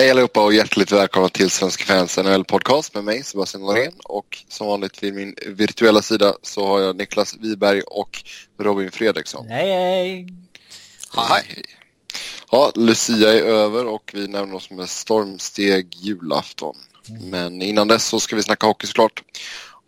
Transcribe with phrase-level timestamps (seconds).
[0.00, 4.38] Hej allihopa och hjärtligt välkomna till Svenska fans NHL podcast med mig Sebastian Norén och
[4.48, 8.24] som vanligt vid min virtuella sida så har jag Niklas Wiberg och
[8.58, 9.46] Robin Fredriksson.
[9.48, 10.26] Hej hej!
[11.16, 11.64] Hej!
[12.50, 16.76] Ja, Lucia är över och vi närmar oss med stormsteg julafton.
[17.20, 19.22] Men innan dess så ska vi snacka hockey såklart.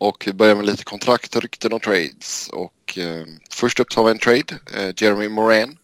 [0.03, 2.49] Och vi börjar med lite kontrakt, rykten och trades.
[2.53, 4.59] Och eh, först upp tar vi en trade.
[4.77, 5.79] Eh, Jeremy Moran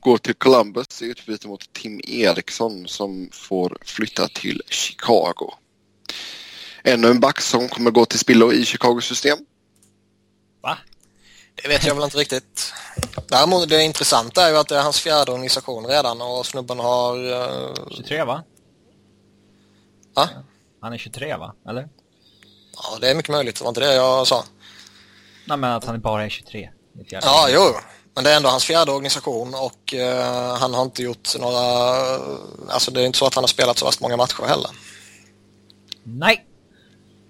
[0.00, 5.54] går till Columbus i utbyte mot Tim Eriksson som får flytta till Chicago.
[6.84, 9.38] Ännu en back som kommer gå till spillo i Chicagos system.
[10.62, 10.78] Va?
[11.54, 12.72] Det vet jag väl inte riktigt.
[13.28, 17.18] Däremot det intressanta är ju att det är hans fjärde organisation redan och snubben har...
[17.18, 17.74] Uh...
[17.90, 18.44] 23 va?
[20.14, 20.28] Va?
[20.80, 21.54] Han är 23 va?
[21.68, 21.88] Eller?
[22.76, 23.56] Ja, det är mycket möjligt.
[23.56, 24.44] Det var inte det jag sa.
[25.44, 26.70] Nej, men att han bara är 23.
[27.08, 27.60] Ja, jo.
[28.14, 31.58] Men det är ändå hans fjärde organisation och uh, han har inte gjort några...
[32.68, 34.70] Alltså det är inte så att han har spelat så värst många matcher heller.
[36.02, 36.46] Nej.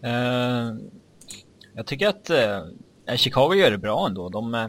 [0.05, 0.79] Uh,
[1.75, 4.29] jag tycker att uh, Chicago gör det bra ändå.
[4.29, 4.67] De, uh,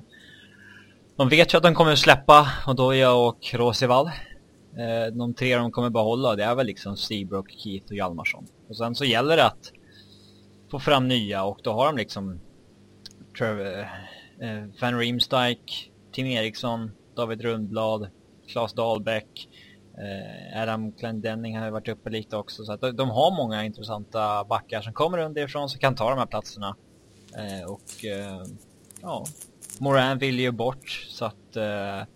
[1.17, 4.05] de vet ju att de kommer släppa Odoja och Rosival.
[4.05, 8.47] Uh, de tre de kommer behålla det är väl liksom Seabrook, Keith och Hjalmarsson.
[8.69, 9.71] Och sen så gäller det att
[10.73, 12.39] få fram nya och då har de liksom
[13.37, 13.81] Trevor, eh,
[14.39, 18.09] eh, Van Riemsdijk, Tim Eriksson, David Rundblad,
[18.47, 19.49] Claes Dahlbäck,
[19.97, 22.65] eh, Adam Clendenning har ju varit uppe lite också.
[22.65, 26.25] Så att de, har många intressanta backar som kommer underifrån som kan ta de här
[26.25, 26.75] platserna.
[27.37, 28.43] Eh, och eh,
[29.01, 29.25] ja,
[29.79, 32.07] Moran vill ju bort så att eh,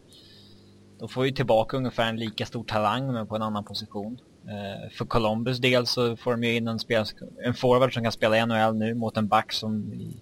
[1.00, 4.20] de får ju tillbaka ungefär en lika stor talang men på en annan position.
[4.50, 7.06] Eh, för Columbus del så får de ju in en, spel,
[7.46, 10.16] en forward som kan spela i NHL nu mot en back som i,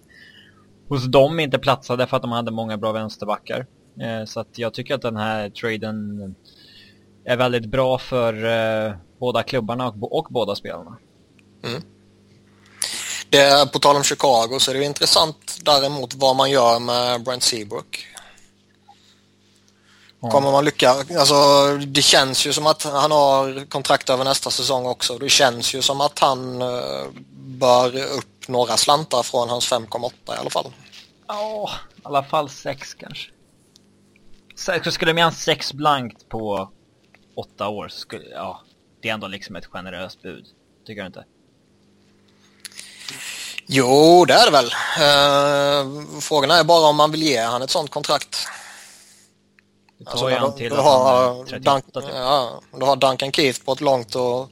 [0.88, 3.66] hos dem inte platsade för att de hade många bra vänsterbackar.
[4.02, 6.36] Eh, så att jag tycker att den här traden
[7.26, 10.98] är väldigt bra för eh, båda klubbarna och, och båda spelarna.
[11.64, 11.82] Mm.
[13.30, 17.44] Det, på tal om Chicago så är det intressant däremot vad man gör med Brent
[17.44, 18.08] Seabrook.
[20.32, 21.12] Kommer man lyckas?
[21.12, 21.36] Alltså,
[21.78, 25.18] det känns ju som att han har kontrakt över nästa säsong också.
[25.18, 30.38] Det känns ju som att han uh, bör upp några slantar från hans 5,8 i
[30.38, 30.74] alla fall.
[31.28, 33.32] Ja, i alla fall 6 kanske.
[34.56, 36.70] Så skulle ge han 6 blankt på
[37.36, 38.62] 8 år så skulle, ja,
[39.02, 40.46] det är ändå liksom ett generöst bud.
[40.88, 41.26] Tycker du inte?
[43.68, 44.66] Jo, det är det väl.
[44.66, 48.48] Uh, frågan är bara om man vill ge han ett sånt kontrakt.
[50.06, 52.14] Det tar alltså, ju han till du, har, han är 38 Dun typ.
[52.16, 54.50] ja, du har Duncan Keith på ett långt och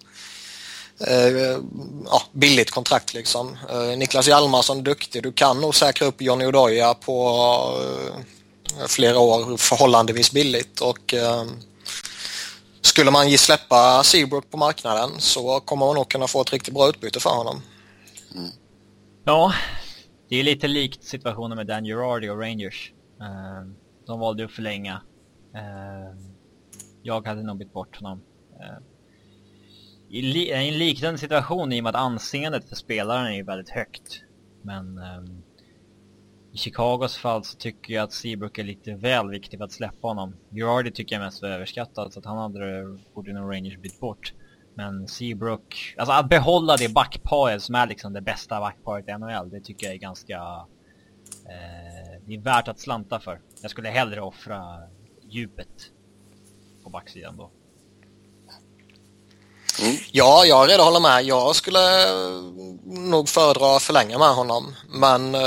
[1.08, 1.59] uh,
[2.06, 3.58] ja, billigt kontrakt liksom.
[3.74, 5.24] Uh, Niklas Hjalmarsson duktig.
[5.24, 7.40] Du kan nog säkra upp Johnny Odoja på
[8.88, 11.13] flera år förhållandevis billigt och
[12.81, 16.74] skulle man ge släppa Seabrook på marknaden så kommer man nog kunna få ett riktigt
[16.74, 17.62] bra utbyte för honom.
[18.36, 18.50] Mm.
[19.25, 19.53] Ja,
[20.30, 22.92] det är lite likt situationen med Dan Girardi och Rangers.
[24.08, 25.02] De valde att förlänga
[25.53, 26.16] Eh,
[27.02, 28.22] jag hade nog bytt bort honom.
[28.59, 28.78] Eh,
[30.09, 34.24] I, li en liknande situation i och med att anseendet för spelaren är väldigt högt.
[34.62, 35.44] Men um,
[36.53, 40.08] i Chicagos fall så tycker jag att Seabrook är lite väl viktig för att släppa
[40.08, 40.36] honom.
[40.52, 44.34] Girardi tycker jag mest var överskattad så att han hade, borde nog Rangers bytt bort.
[44.75, 49.50] Men Seabrook, alltså att behålla det backparet som är liksom det bästa backparet i NHL,
[49.50, 50.66] det tycker jag är ganska...
[51.46, 53.40] Eh, det är värt att slanta för.
[53.62, 54.80] Jag skulle hellre offra
[55.34, 55.92] djupet
[56.84, 57.50] på backsidan då.
[59.82, 59.96] Mm.
[60.12, 61.24] Ja, jag är redo att hålla med.
[61.24, 61.80] Jag skulle
[62.84, 65.36] nog föredra att förlänga med honom, men...
[65.36, 65.42] Uh,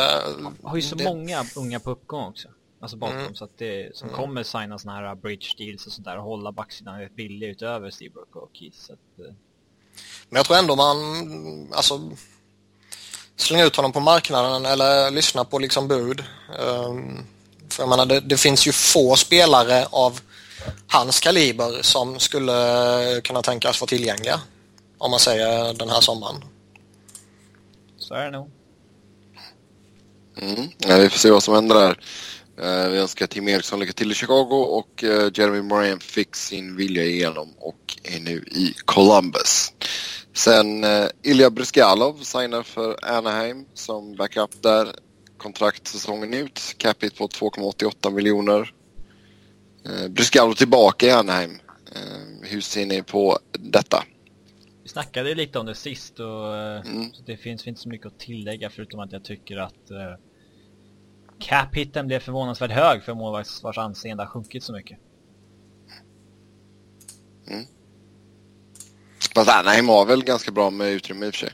[0.63, 1.05] har ju så det...
[1.05, 2.49] många unga på uppgång också.
[2.81, 3.35] Alltså bakom, mm.
[3.35, 4.21] så att det som mm.
[4.21, 8.37] kommer signa såna här bridge deals och sånt där och hålla backsidan billig utöver Seabrook
[8.37, 8.51] och.
[8.73, 9.33] Så att, uh...
[10.29, 10.97] Men jag tror ändå man,
[11.73, 12.11] alltså
[13.37, 16.25] slänga ut honom på marknaden eller lyssna på liksom bud.
[16.59, 17.27] Um,
[17.69, 20.21] för jag menar, det, det, finns ju få spelare av
[20.88, 24.41] hans kaliber som skulle kunna tänkas vara tillgängliga.
[24.98, 26.45] Om man säger den här sommaren.
[27.98, 28.51] Så är det nog.
[30.41, 30.68] Mm.
[30.78, 31.98] Ja, vi får se vad som händer där.
[32.60, 36.77] Uh, vi önskar Tim Eriksson lycka till i Chicago och uh, Jeremy Moran fick sin
[36.77, 39.72] vilja igenom och är nu i Columbus.
[40.34, 44.95] Sen uh, Ilja Briskalov signar för Anaheim som backup där
[45.36, 46.74] kontrakt säsongen ut.
[46.78, 48.72] Capita på 2,88 miljoner.
[49.84, 51.59] Eh, Bryscalo tillbaka i Anaheim.
[51.94, 54.04] Eh, hur ser ni på detta?
[54.83, 57.12] Vi snackade lite om det sist och eh, mm.
[57.27, 60.15] det finns inte så mycket att tillägga förutom att jag tycker att eh,
[61.38, 64.98] cap-hitten blev förvånansvärt hög för målvakts vars anseende har sjunkit så mycket.
[67.48, 67.65] Mm.
[69.34, 71.53] Fast Anaheim har väl ganska bra med utrymme i och för sig.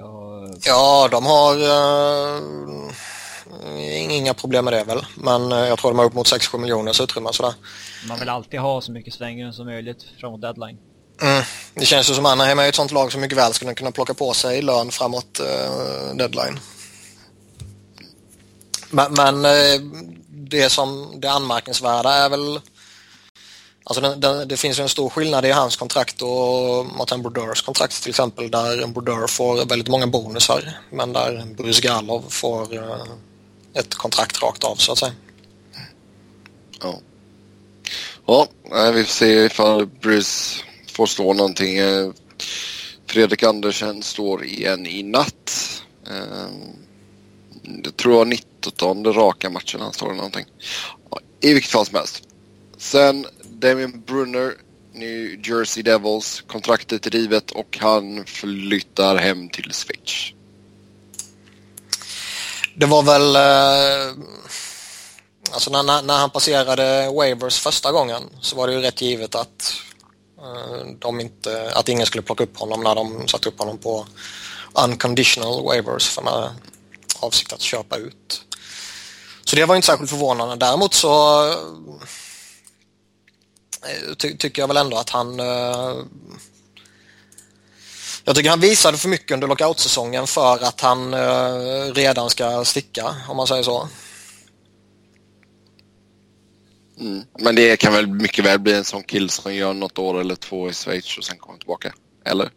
[0.00, 0.30] Ja,
[0.66, 2.42] Ja, de har uh,
[4.10, 5.06] inga problem med det väl.
[5.14, 7.54] Men uh, jag tror de har upp mot 6-7 miljoners utrymme sådär.
[8.08, 10.78] man vill alltid ha så mycket svängrum som möjligt framåt deadline.
[11.22, 11.42] Mm.
[11.74, 14.14] Det känns ju som Anaheim är ett sånt lag som mycket väl skulle kunna plocka
[14.14, 16.60] på sig lön framåt uh, deadline.
[18.90, 19.92] Men, men uh,
[20.28, 22.60] det som det anmärkningsvärda är väl
[23.90, 27.62] Alltså den, den, det finns ju en stor skillnad i hans kontrakt och Martin Brodeurs
[27.62, 33.02] kontrakt till exempel där Brodeur får väldigt många bonusar men där Bruce Galov får eh,
[33.74, 35.12] ett kontrakt rakt av så att säga.
[36.80, 36.98] Ja.
[38.26, 38.48] Ja,
[38.94, 41.78] vi får se ifall Bruce får stå någonting.
[41.78, 42.10] Eh,
[43.06, 45.82] Fredrik Andersen står igen i natt.
[46.10, 46.48] Eh,
[47.84, 50.46] jag tror det var 19 raka matchen han står eller någonting.
[51.40, 52.22] I vilket fall som helst.
[52.78, 53.26] Sen
[53.60, 54.54] Damien Brunner,
[54.92, 56.44] New Jersey Devils.
[56.46, 60.32] Kontraktet är rivet och han flyttar hem till Schweiz.
[62.76, 64.24] Det var väl eh,
[65.52, 69.74] Alltså när, när, han passerade Wavers första gången så var det ju rätt givet att
[70.38, 74.06] eh, de inte, att ingen skulle plocka upp honom när de satte upp honom på
[74.84, 76.50] unconditional waivers för med
[77.20, 78.42] avsikt att köpa ut.
[79.44, 80.56] Så det var inte särskilt förvånande.
[80.56, 81.44] Däremot så
[84.18, 85.96] ty tycker jag väl ändå att han eh,
[88.24, 93.16] jag tycker han visade för mycket under lockoutsäsongen för att han eh, redan ska sticka,
[93.28, 93.88] om man säger så.
[97.00, 97.22] Mm.
[97.38, 100.34] Men det kan väl mycket väl bli en sån kill som gör något år eller
[100.34, 101.92] två i Schweiz och sen kommer tillbaka.
[102.24, 102.50] Eller?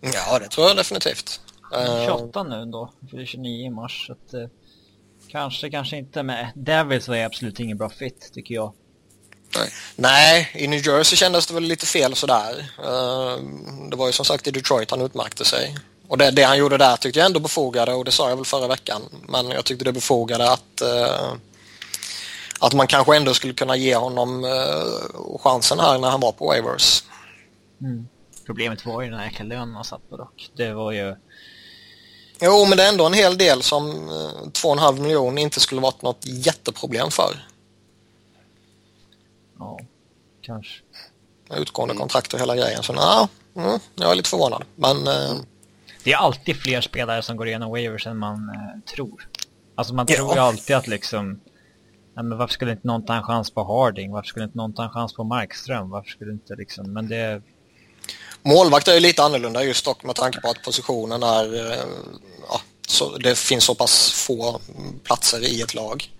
[0.00, 1.40] Ja, det tror jag definitivt.
[1.74, 4.06] Eh, 28 nu ändå, för det är 29 i mars.
[4.06, 4.48] Så att, eh,
[5.28, 6.22] kanske, kanske inte.
[6.22, 8.72] Men Devils är absolut ingen bra fit, tycker jag.
[9.56, 9.72] Nej.
[9.96, 12.70] nej, i New Jersey kändes det väl lite fel sådär.
[12.78, 13.42] Eh,
[13.90, 15.76] det var ju som sagt i Detroit han utmärkte sig.
[16.08, 18.44] Och det, det han gjorde där tyckte jag ändå befogade och det sa jag väl
[18.44, 19.02] förra veckan.
[19.28, 21.32] Men jag tyckte det befogade att eh,
[22.60, 26.46] att man kanske ändå skulle kunna ge honom eh, chansen här när han var på
[26.46, 27.02] waivers.
[27.80, 28.08] Mm.
[28.46, 30.50] Problemet var ju den här jäkla lönen han satt på dock.
[30.56, 31.16] Det var ju...
[32.40, 36.02] Jo, men det är ändå en hel del som eh, 2,5 miljoner inte skulle varit
[36.02, 37.46] något jätteproblem för.
[39.60, 39.78] Ja,
[40.42, 40.72] kanske.
[41.56, 42.82] Utgående kontrakt och hela grejen.
[42.82, 44.64] Så ja, mm, jag är lite förvånad.
[44.76, 45.34] Men eh,
[46.04, 49.28] Det är alltid fler spelare som går igenom waivers än man eh, tror.
[49.74, 50.16] Alltså man Ja.
[50.16, 51.40] tror ju alltid att liksom...
[52.16, 54.12] Ja, men varför skulle inte någon ta en chans på Harding?
[54.12, 55.90] Varför skulle inte någon ta en chans på Markström?
[55.90, 56.92] Varför skulle inte liksom...
[56.92, 57.42] Men det...
[58.42, 61.70] målvakt är ju lite annorlunda just dock med tanke på att positionen är...
[61.72, 61.84] Eh,
[62.48, 64.60] ja, så det finns så pass få
[65.04, 66.10] platser i ett lag.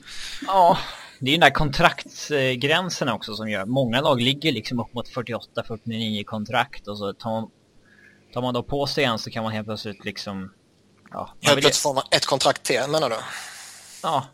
[0.46, 0.78] Ja,
[1.20, 3.66] det är ju den där kontraktsgränserna också som gör...
[3.66, 7.50] Många lag ligger liksom upp mot 48-49 kontrakt och så tar man,
[8.32, 10.52] tar man då på sig en så kan man helt plötsligt liksom...
[11.10, 13.16] Ja, Helt plötsligt får man ett kontrakt till, menar du?
[14.02, 14.24] ja.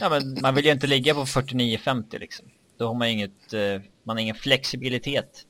[0.00, 2.46] ja, men man vill ju inte ligga på 49-50 liksom.
[2.78, 3.52] Då har man inget...
[3.52, 5.44] eh, Man har ingen flexibilitet.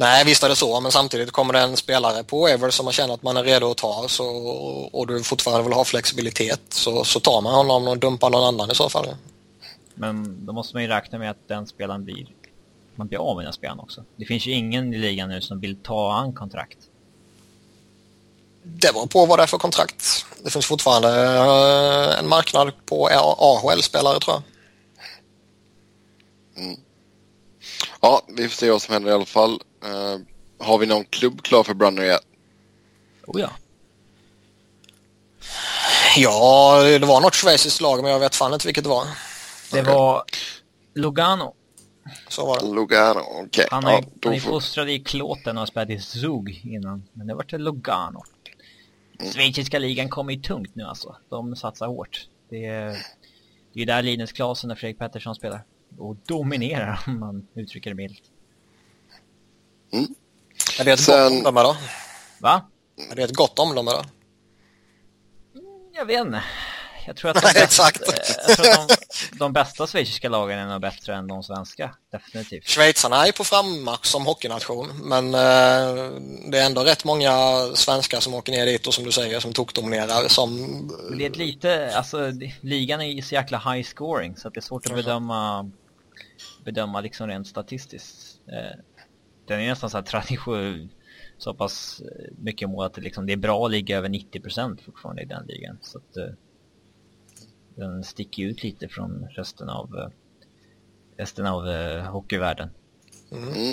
[0.00, 2.92] Nej, visst är det så, men samtidigt kommer det en spelare på waivers som man
[2.92, 4.26] känner att man är redo att ta så,
[4.92, 8.70] och du fortfarande vill ha flexibilitet så, så tar man honom och dumpar någon annan
[8.70, 9.06] i så fall.
[9.94, 12.26] Men då måste man ju räkna med att den spelaren blir...
[12.94, 14.04] Man blir av med den spelaren också.
[14.16, 16.78] Det finns ju ingen i ligan nu som vill ta an kontrakt.
[18.62, 20.26] Det beror på vad det är för kontrakt.
[20.44, 24.42] Det finns fortfarande eh, en marknad på AHL-spelare tror jag.
[28.00, 29.60] Ja, vi får se vad som händer i alla fall.
[29.84, 30.18] Eh,
[30.66, 32.20] har vi någon klubb klar för Brunner yet?
[33.26, 33.50] Oh ja.
[36.16, 39.04] Ja, det var något schweiziskt lag men jag vet fan inte vilket det var.
[39.72, 39.94] Det Okej.
[39.94, 40.22] var
[40.94, 41.54] Lugano.
[42.28, 42.66] Så var det.
[42.66, 43.66] Lugano, okej.
[43.70, 44.50] Han är, Ja, han är får...
[44.50, 47.08] fostrad i Klåten och spelade i Zug innan.
[47.12, 48.22] Men det var till Lugano.
[49.34, 51.16] Schweiziska ligan kommer ju tungt nu alltså.
[51.28, 52.26] De satsar hårt.
[52.50, 52.94] Det är, det
[53.74, 55.64] är ju där Linus Klasen och Fredrik Pettersson spelar.
[55.98, 58.22] Och dominerar om man uttrycker det milt.
[60.80, 61.76] Är det ett Sen- gott omdöme då?
[62.40, 62.68] Va?
[63.10, 64.02] Är det ett gott omdöme då?
[65.92, 66.42] Jag vet inte.
[67.06, 68.08] Jag tror att de, Nej, exakt.
[68.08, 68.14] eh,
[68.48, 68.96] jag tror att de,
[69.38, 71.94] de bästa schweiziska lagen är nog bättre än de svenska.
[72.12, 72.68] Definitivt.
[72.68, 76.10] Schweizarna är på frammarsch som hockeynation men eh,
[76.50, 77.32] det är ändå rätt många
[77.74, 80.66] svenskar som åker ner dit och som du säger som tokdominerar som...
[81.18, 84.62] Det är ett lite, alltså ligan är så jäkla high scoring så att det är
[84.62, 85.70] svårt att bedöma
[86.72, 88.40] bedöma liksom rent statistiskt.
[88.46, 88.78] Eh,
[89.46, 90.90] den är nästan så här tradition
[91.38, 94.84] så pass eh, mycket mål att det, liksom, det är bra att ligga över 90%
[94.84, 95.78] fortfarande i den ligan.
[95.82, 96.34] Så att eh,
[97.76, 100.08] den sticker ut lite från resten av eh,
[101.16, 102.70] resten av eh, hockeyvärlden.
[103.32, 103.72] Mm.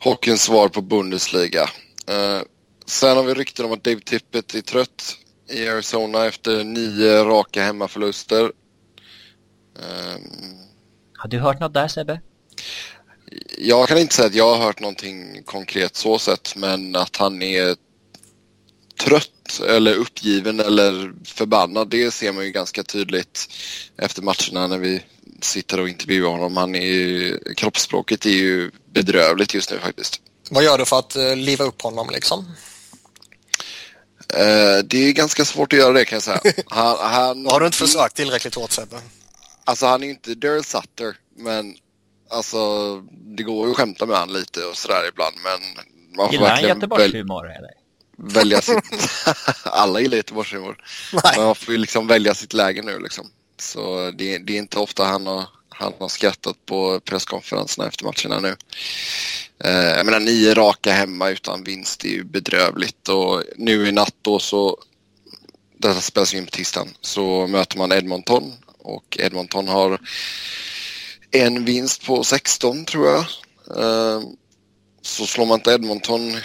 [0.00, 1.62] Hockeyns svar på Bundesliga.
[2.08, 2.42] Eh,
[2.86, 7.62] sen har vi rykten om att Dave Tippett är trött i Arizona efter nio raka
[7.62, 8.52] hemmaförluster.
[9.78, 10.20] Eh,
[11.24, 12.20] har du hört något där Sebbe?
[13.58, 17.42] Jag kan inte säga att jag har hört någonting konkret så sett men att han
[17.42, 17.76] är
[19.00, 23.48] trött eller uppgiven eller förbannad det ser man ju ganska tydligt
[23.96, 25.02] efter matcherna när vi
[25.40, 26.56] sitter och intervjuar honom.
[26.56, 30.20] Han är ju, kroppsspråket är ju bedrövligt just nu faktiskt.
[30.50, 32.38] Vad gör du för att uh, liva upp honom liksom?
[32.38, 32.44] Uh,
[34.84, 36.40] det är ganska svårt att göra det kan jag säga.
[36.66, 38.96] Han, han, har du inte försökt tillräckligt hårt Sebbe?
[39.64, 41.76] Alltså han är ju inte Daryl Sutter men
[42.30, 42.58] alltså
[43.10, 45.84] det går ju att skämta med han lite och sådär ibland men
[46.16, 47.70] man får Gillar han Göteborgshumor eller?
[48.16, 48.84] Välja sitt...
[49.64, 50.76] Alla gillar Göteborgshumor.
[51.12, 53.26] Men man får ju liksom välja sitt läge nu liksom.
[53.58, 58.40] Så det, det, är inte ofta han har, han har skrattat på presskonferenserna efter matcherna
[58.40, 58.56] nu.
[59.64, 64.14] Eh, jag menar nio raka hemma utan vinst är ju bedrövligt och nu i natt
[64.22, 64.78] då så,
[65.78, 68.52] detta spelas in på tisdagen, så möter man Edmonton
[68.84, 70.00] och Edmonton har
[71.30, 73.20] en vinst på 16 tror jag.
[73.78, 74.22] Eh,
[75.02, 76.36] så slår man inte Edmonton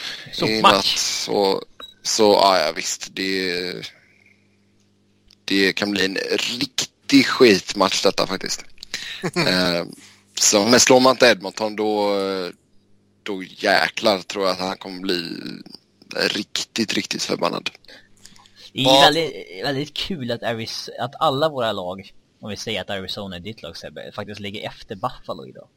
[0.47, 1.63] i natt så,
[2.03, 3.15] så ja, ja visst.
[3.15, 3.73] Det,
[5.45, 6.17] det kan bli en
[6.59, 8.65] riktig skitmatch detta faktiskt.
[9.35, 9.85] eh,
[10.39, 12.15] så, men slår man inte Edmonton då,
[13.23, 15.23] då jäklar tror jag att han kommer bli
[16.15, 17.69] riktigt, riktigt förbannad.
[18.73, 22.89] Det är väldigt, väldigt kul att, Aris, att alla våra lag, om vi säger att
[22.89, 25.67] Arizona är ditt lag Sebbe, faktiskt ligger efter Buffalo idag.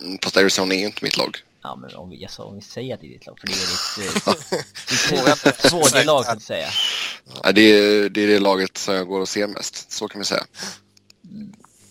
[0.00, 1.36] Mm, fast Arizona är ju inte mitt lag.
[1.62, 3.52] Ja, men om vi, alltså, om vi säger att det är ditt lag, för det
[3.52, 6.68] är ditt, eh, ditt svåra lag så att säga.
[7.42, 10.18] Ja, det, är, det är det laget som jag går och ser mest, så kan
[10.18, 10.44] vi säga.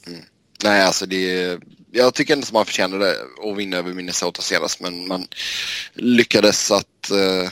[0.07, 0.25] Mm.
[0.63, 1.59] Nej, alltså det är,
[1.91, 5.27] jag tycker ändå att man förtjänade att vinna över Minnesota senast, men man
[5.93, 7.49] lyckades att uh,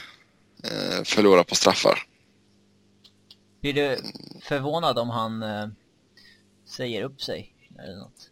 [1.04, 2.04] förlora på straffar.
[3.62, 3.98] Blir du
[4.44, 5.68] förvånad om han uh,
[6.66, 8.30] säger upp sig eller något?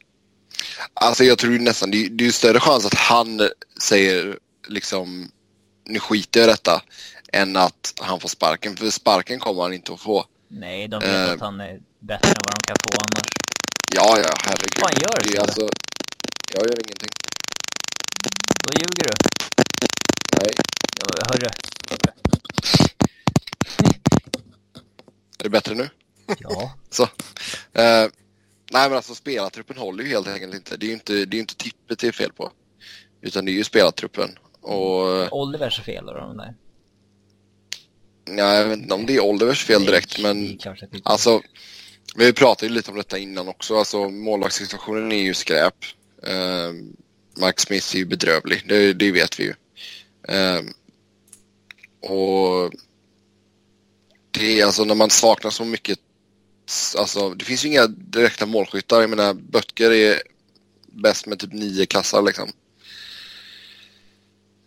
[0.93, 3.50] Alltså jag tror nästan, det, det är större chans att han
[3.81, 5.31] säger liksom
[5.86, 6.81] nu skiter jag i detta
[7.33, 8.75] än att han får sparken.
[8.75, 10.25] För sparken kommer han inte att få.
[10.48, 13.27] Nej, de vet uh, att han är bättre än vad de kan få annars.
[13.95, 14.81] Ja, ja, herregud.
[14.81, 15.29] Vad gör du?
[15.29, 15.69] Det är alltså,
[16.53, 17.09] jag gör ingenting.
[18.63, 19.13] Då ljuger du.
[20.38, 20.53] Nej.
[21.31, 21.68] Hörru.
[25.39, 25.89] Är det bättre nu?
[26.39, 26.74] Ja.
[26.89, 27.03] Så.
[27.03, 28.10] Uh,
[28.72, 30.77] Nej men alltså spelartruppen håller ju helt enkelt inte.
[30.77, 32.51] Det är ju inte, det är inte tippet det är fel på.
[33.22, 34.29] Utan det är ju spelartruppen.
[34.62, 35.34] Och...
[35.34, 36.13] Olivers fel då?
[36.13, 36.55] De där.
[38.25, 40.60] Ja, jag vet inte om det är Olivers fel direkt men
[41.03, 41.41] alltså
[42.15, 43.77] vi pratade ju lite om detta innan också.
[43.77, 45.75] Alltså målvaktssituationen är ju skräp.
[46.27, 46.74] Uh,
[47.46, 49.53] Mike Smith är ju bedrövlig, det, det vet vi ju.
[50.36, 50.62] Uh,
[52.12, 52.74] och
[54.39, 56.00] det är alltså när man saknar så mycket
[56.98, 59.01] alltså det finns ju inga direkta målskyttar.
[59.01, 60.22] Jag menar Böttger är
[60.86, 62.50] bäst med typ nio kassar liksom.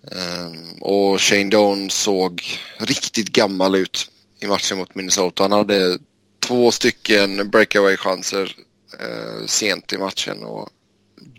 [0.03, 2.43] Um, och Shane Doan såg
[2.79, 4.11] riktigt gammal ut
[4.41, 5.43] i matchen mot Minnesota.
[5.43, 5.99] Han hade
[6.41, 8.57] två stycken breakaway-chanser
[9.01, 10.69] uh, sent i matchen och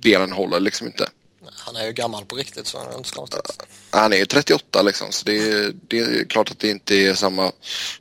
[0.04, 1.10] benen håller liksom inte.
[1.56, 3.64] Han är ju gammal på riktigt så det är inte så konstigt.
[3.90, 7.14] Han är ju 38 liksom så det är, det är klart att det inte är
[7.14, 7.52] samma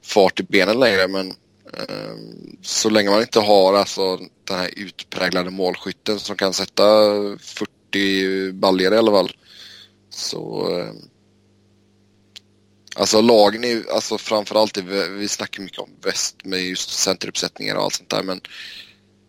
[0.03, 1.31] fart i benen längre men
[1.73, 6.85] ehm, så länge man inte har alltså den här utpräglade målskytten som kan sätta
[7.39, 9.37] 40 baljor i alla fall.
[10.11, 10.97] Så ehm,
[12.97, 14.77] Alltså lagen är alltså framförallt,
[15.11, 18.41] vi snackar mycket om väst med just centeruppsättningar och allt sånt där men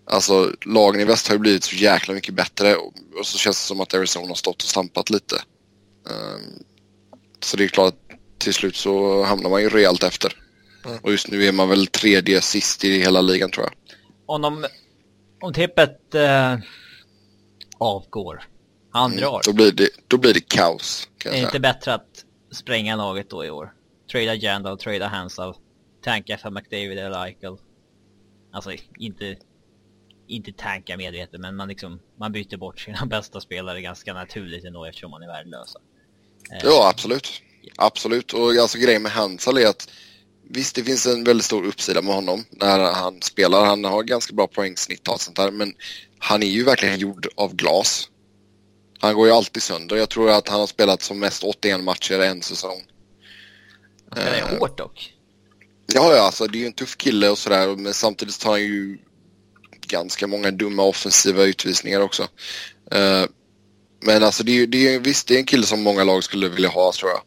[0.06, 3.58] Alltså lagen i väst har ju blivit så jäkla mycket bättre och, och så känns
[3.58, 5.36] det som att Arizona har stått och stampat lite.
[6.04, 6.64] Um,
[7.40, 10.34] så det är klart att till slut så hamnar man ju rejält efter.
[10.86, 10.98] Mm.
[11.04, 13.74] Och just nu är man väl tredje sist i hela ligan tror jag.
[14.26, 14.66] Om, de,
[15.42, 16.58] om tippet eh,
[17.78, 18.48] avgår,
[18.92, 19.42] han mm, drar.
[19.46, 21.10] Då blir det, då blir det kaos.
[21.26, 23.74] Är det inte bättre att spränga laget då i år?
[24.12, 25.54] Trada Jandal, trada Hansel,
[26.04, 27.58] tanka för McDavid eller Eichel.
[28.52, 29.36] Alltså inte,
[30.28, 34.86] inte tanka medvetet men man liksom, man byter bort sina bästa spelare ganska naturligt ändå
[34.86, 35.80] eftersom man är värdelösa.
[36.52, 37.42] Eh, ja absolut.
[37.76, 39.90] Absolut och alltså grejen med Hansel är att
[40.50, 43.66] Visst, det finns en väldigt stor uppsida med honom när han spelar.
[43.66, 45.52] Han har ganska bra poängsnitt och sånt där.
[45.52, 45.74] Men
[46.20, 48.10] han är ju verkligen gjord av glas.
[49.00, 49.96] Han går ju alltid sönder.
[49.96, 52.84] Jag tror att han har spelat som mest 81 matcher en säsong.
[54.10, 55.14] Han spelar ju uh, hårt dock.
[55.94, 57.76] Ja, ja, alltså det är ju en tuff kille och sådär.
[57.76, 58.98] Men samtidigt tar han ju
[59.88, 62.24] ganska många dumma offensiva utvisningar också.
[62.96, 63.26] Uh,
[64.06, 66.50] men alltså det är, det är, visst, det är en kille som många lag skulle
[66.50, 67.22] vilja ha tror jag.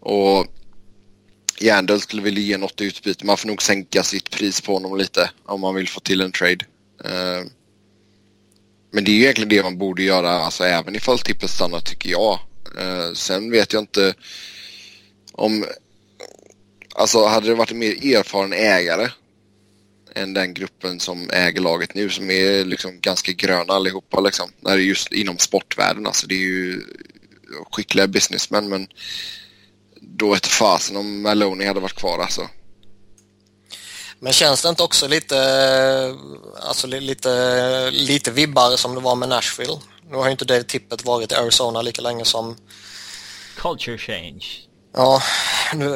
[0.00, 0.46] Och
[1.58, 3.26] Jandel skulle vilja ge något utbyte.
[3.26, 6.32] Man får nog sänka sitt pris på honom lite om man vill få till en
[6.32, 6.64] trade.
[7.04, 7.46] Uh,
[8.92, 12.10] men det är ju egentligen det man borde göra, alltså även ifall tippet stannar tycker
[12.10, 12.38] jag.
[12.78, 14.14] Uh, sen vet jag inte
[15.32, 15.64] om...
[16.94, 19.10] Alltså hade det varit en mer erfaren ägare
[20.14, 24.50] än den gruppen som äger laget nu som är liksom ganska gröna allihopa liksom.
[24.60, 26.26] När det är just inom sportvärlden alltså.
[26.26, 26.82] Det är ju
[27.72, 28.88] skickliga businessmän men
[30.00, 32.48] då ett fasen om Maloney hade varit kvar alltså.
[34.22, 35.36] Men känns det inte också lite,
[36.60, 39.78] alltså lite, lite vibbar som det var med Nashville?
[40.10, 42.56] Nu har ju inte det tippet varit i Arizona lika länge som...
[43.56, 44.46] Culture change.
[44.92, 45.22] Ja,
[45.74, 45.88] nu...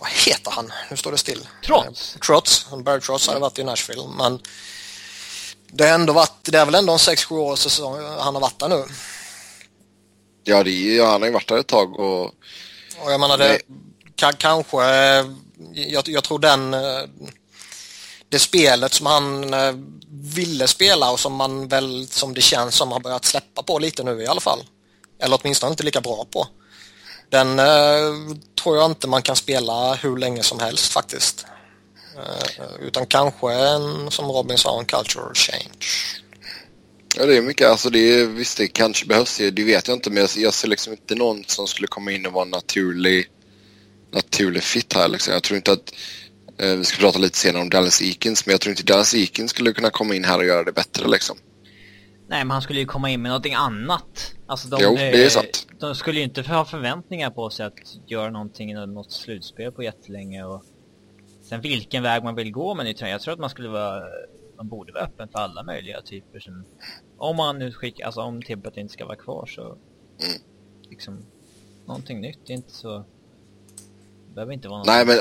[0.00, 0.72] Vad heter han?
[0.90, 1.48] Nu står det still.
[1.66, 2.16] Trots?
[2.26, 2.66] Trots.
[2.84, 4.40] Barry Trots hade varit i Nashville, men...
[5.70, 8.58] Det har ändå varit, det är väl ändå en 6-7 år säsong han har varit
[8.58, 8.84] där nu.
[10.44, 12.24] Ja, det är, ja, han har ju varit där ett tag och...
[12.98, 13.60] Och jag menar det,
[14.16, 14.76] kanske...
[15.72, 16.74] Jag, jag tror den
[18.28, 19.74] det spelet som han eh,
[20.10, 24.02] ville spela och som man väl, som det känns som, har börjat släppa på lite
[24.02, 24.64] nu i alla fall.
[25.18, 26.46] Eller åtminstone inte lika bra på.
[27.30, 31.46] Den eh, tror jag inte man kan spela hur länge som helst faktiskt.
[32.16, 35.86] Eh, utan kanske en, som Robin sa, en cultural change.
[37.16, 37.68] Ja, det är mycket.
[37.68, 39.36] Alltså det är, visst, det kanske behövs.
[39.52, 42.26] Det vet jag inte, men jag, jag ser liksom inte någon som skulle komma in
[42.26, 43.26] och vara naturlig,
[44.12, 45.08] naturlig fit här.
[45.08, 45.32] Liksom.
[45.32, 45.92] Jag tror inte att
[46.58, 49.50] Eh, vi ska prata lite senare om Dallas Eakins, men jag tror inte Dallas Eakins
[49.50, 51.36] skulle kunna komma in här och göra det bättre liksom.
[52.28, 54.32] Nej, men han skulle ju komma in med någonting annat.
[54.46, 55.66] Alltså de, jo, det är sant.
[55.78, 60.44] De skulle ju inte ha förväntningar på sig att göra någonting något slutspel på jättelänge
[60.44, 60.64] och
[61.42, 64.02] sen vilken väg man vill gå med Jag tror att man skulle vara,
[64.56, 66.64] man borde vara öppen för alla möjliga typer som,
[67.18, 70.42] om man nu skickar, alltså om Tibbet inte ska vara kvar så, mm.
[70.90, 71.24] liksom,
[71.86, 73.04] någonting nytt, det är inte så
[74.36, 75.16] behöver inte vara Nej, men,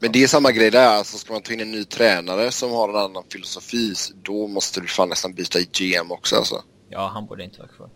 [0.00, 0.88] men det är samma grej där.
[0.88, 4.80] Alltså, ska man ta in en ny tränare som har en annan filosofi, då måste
[4.80, 6.62] du fan nästan byta GM också alltså.
[6.88, 7.90] Ja, han borde inte vara kvar.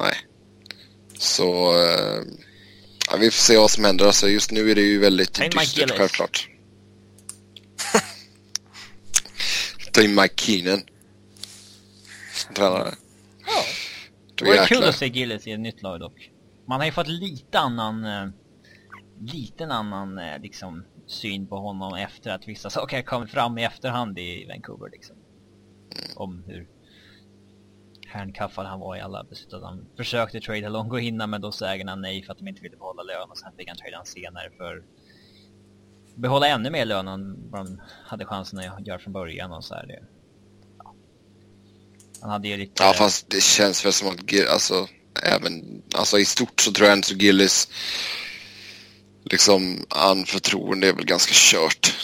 [0.00, 0.14] Nej.
[1.18, 1.72] Så...
[1.72, 2.24] Uh,
[3.10, 4.06] ja, vi får se vad som händer.
[4.06, 6.48] Alltså, just nu är det ju väldigt Ta dystert självklart.
[9.92, 10.82] Ta in Mike Keenan.
[12.34, 12.94] Som tränare.
[13.46, 13.64] Ja.
[14.34, 16.30] Det vore kul att se Gillis i ett nytt lag dock.
[16.68, 18.04] Man har ju fått lite annan...
[18.04, 18.28] Uh
[19.26, 24.18] liten annan eh, liksom, syn på honom efter att vissa saker kommit fram i efterhand
[24.18, 24.90] i Vancouver.
[24.90, 25.16] Liksom.
[26.16, 26.68] Om hur
[28.12, 29.62] handcuffad han var i alla beslut.
[29.62, 32.76] Han försökte trade Longo innan men då sa ägarna nej för att de inte ville
[32.76, 34.82] behålla lön och sen fick han trade han senare för
[36.14, 39.74] behålla ännu mer lön än vad de hade chansen att göra från början och så
[39.74, 39.86] här.
[39.86, 40.02] Det,
[40.78, 40.94] ja.
[42.20, 42.82] Han hade ju lite...
[42.82, 44.88] Ja fast det känns väl som att alltså
[45.22, 47.68] även, alltså i stort så tror jag inte så Gillis
[49.24, 51.94] liksom an förtroende är väl ganska kört.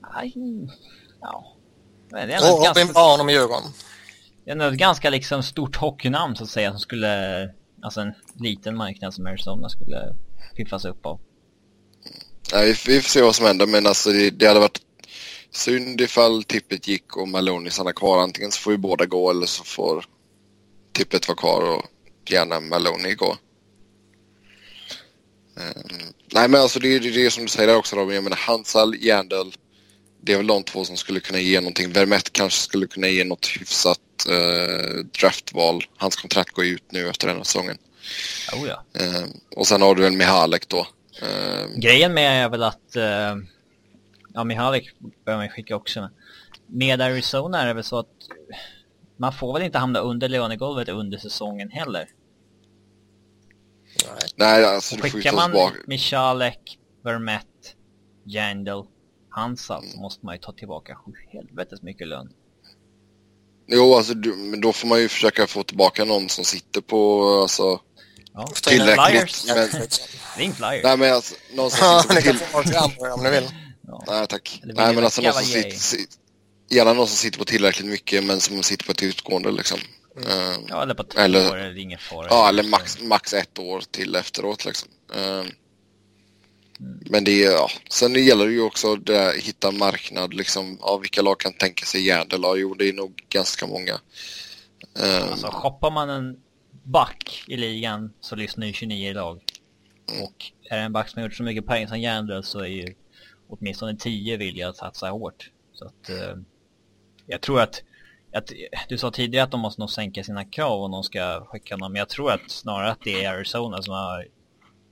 [0.00, 0.32] Aj,
[1.20, 1.56] ja.
[2.08, 2.92] Men det är och Robin ganska...
[2.92, 3.72] Brown om Djurgården.
[4.44, 7.42] Det är ett ganska liksom stort hockeynamn så att säga som skulle,
[7.82, 10.14] alltså en liten marknad som Arizona skulle
[10.56, 11.20] piffas upp av.
[12.52, 14.80] Ja, vi, vi får se vad som händer men alltså det, det hade varit
[15.50, 18.22] synd ifall tippet gick och Maloney stannar kvar.
[18.22, 20.04] Antingen så får vi båda gå eller så får
[20.92, 21.84] tippet vara kvar och
[22.30, 23.36] gärna Maloney gå.
[25.54, 25.98] Um,
[26.32, 28.14] nej men alltså det är det, det som du säger där också Robin.
[28.14, 29.52] Jag menar Hansal, Järndal.
[30.22, 31.92] Det är väl de två som skulle kunna ge någonting.
[31.92, 35.84] Vermette kanske skulle kunna ge något hyfsat uh, draftval.
[35.96, 37.78] Hans kontrakt går ut nu efter den här säsongen.
[38.52, 38.84] Oh ja.
[39.00, 39.24] Uh,
[39.56, 40.86] och sen har du väl Mihalek då.
[41.76, 42.96] Grejen med är väl att
[44.34, 46.10] Ja, Mihalek bör man skicka också med.
[46.66, 48.06] Med Arizona är det väl så att
[49.16, 52.08] man får väl inte hamna under lönegolvet under säsongen heller.
[54.08, 55.76] Nej, Nej alltså ju man tillbaka...
[55.86, 57.68] Michalek, Vermette,
[59.36, 60.98] Jandel, Hansal så måste man ju ta tillbaka
[61.32, 62.32] helvetes mycket lön.
[63.66, 67.22] Jo, alltså du, men då får man ju försöka få tillbaka någon som sitter på,
[67.42, 67.80] alltså...
[68.34, 68.46] Ja.
[68.62, 69.44] Tillräckligt.
[69.46, 69.68] Men...
[70.36, 70.84] Ring flyers.
[70.84, 72.76] Nej men alltså, någon som sitter på till...
[73.12, 73.48] om ni vill.
[73.86, 74.04] Ja.
[74.06, 74.60] Nej tack.
[74.64, 76.06] Nej men alltså någon som sitter,
[76.68, 79.78] gärna någon som sitter på tillräckligt mycket men som sitter på ett utgående liksom.
[80.16, 80.64] Mm.
[80.68, 82.26] ja, eller på två eller, år är det ingen fara.
[82.30, 84.88] Ja, eller max, max ett år till efteråt liksom.
[86.82, 87.68] Men det är, ja.
[87.90, 90.78] Sen gäller det ju också att hitta marknad liksom.
[90.80, 92.40] Ja, vilka lag kan tänka sig Järndel?
[92.56, 93.92] Jo, det är nog ganska många.
[95.02, 96.40] Uh, alltså, shoppar man en
[96.82, 99.40] back i ligan så lyssnar ju 29 lag.
[100.12, 100.22] Mm.
[100.22, 102.66] Och är det en back som har gjort så mycket poäng som Järndel så är
[102.66, 102.94] ju
[103.48, 105.50] åtminstone 10 villiga att satsa hårt.
[105.72, 106.42] Så att, uh,
[107.26, 107.82] jag tror att,
[108.32, 108.52] att,
[108.88, 111.92] du sa tidigare att de måste nog sänka sina krav och de ska skicka honom.
[111.92, 114.26] Men jag tror att snarare att det är Arizona som har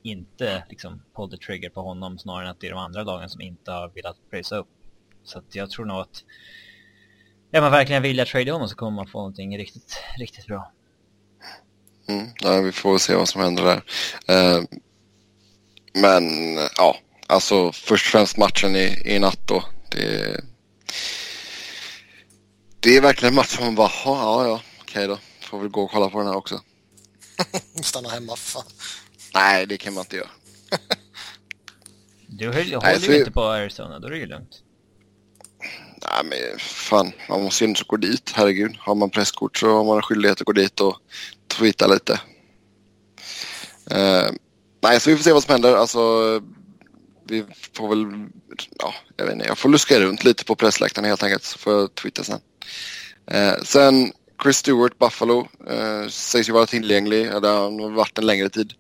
[0.03, 3.29] inte liksom pulled the trigger på honom snarare än att det är de andra lagen
[3.29, 4.69] som inte har velat prisa upp.
[5.25, 6.25] Så att jag tror nog att
[7.53, 10.73] är man verkligen vilja trade honom så kommer man få någonting riktigt, riktigt bra.
[12.09, 13.83] Mm, ja, vi får se vad som händer där.
[14.29, 14.63] Eh,
[15.93, 16.25] men
[16.77, 19.65] ja, alltså först och främst matchen i, i natt då.
[19.91, 20.41] Det,
[22.81, 25.19] det är verkligen en match som man bara, ja ja, okej då.
[25.41, 26.61] Får väl gå och kolla på den här också.
[27.83, 28.73] Stanna hemma för fan.
[29.39, 30.31] Nej, det kan man inte göra.
[32.31, 34.63] Du höll, håller ju inte på Arizona, då är det ju lugnt.
[36.03, 38.77] Nej men fan, man måste ju inte gå dit, herregud.
[38.79, 40.97] Har man presskort så har man skyldighet att gå dit och
[41.47, 42.13] tweeta lite.
[43.93, 44.31] Uh,
[44.83, 45.77] nej, så vi får se vad som händer.
[45.77, 46.01] Alltså,
[47.29, 48.29] vi får väl,
[48.79, 51.73] ja, jag vet inte, jag får luska runt lite på pressläktaren helt enkelt så får
[51.73, 52.41] jag tweeta sen.
[53.35, 55.39] Uh, sen Chris Stewart, Buffalo,
[55.71, 58.73] uh, sägs ju vara tillgänglig, det har varit en längre tid.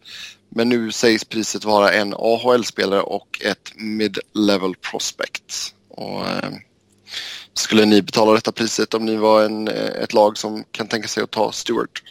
[0.48, 5.74] Men nu sägs priset vara en AHL-spelare och ett mid-level prospect.
[5.88, 6.24] Och,
[7.54, 11.22] skulle ni betala detta priset om ni var en, ett lag som kan tänka sig
[11.22, 12.02] att ta Stewart?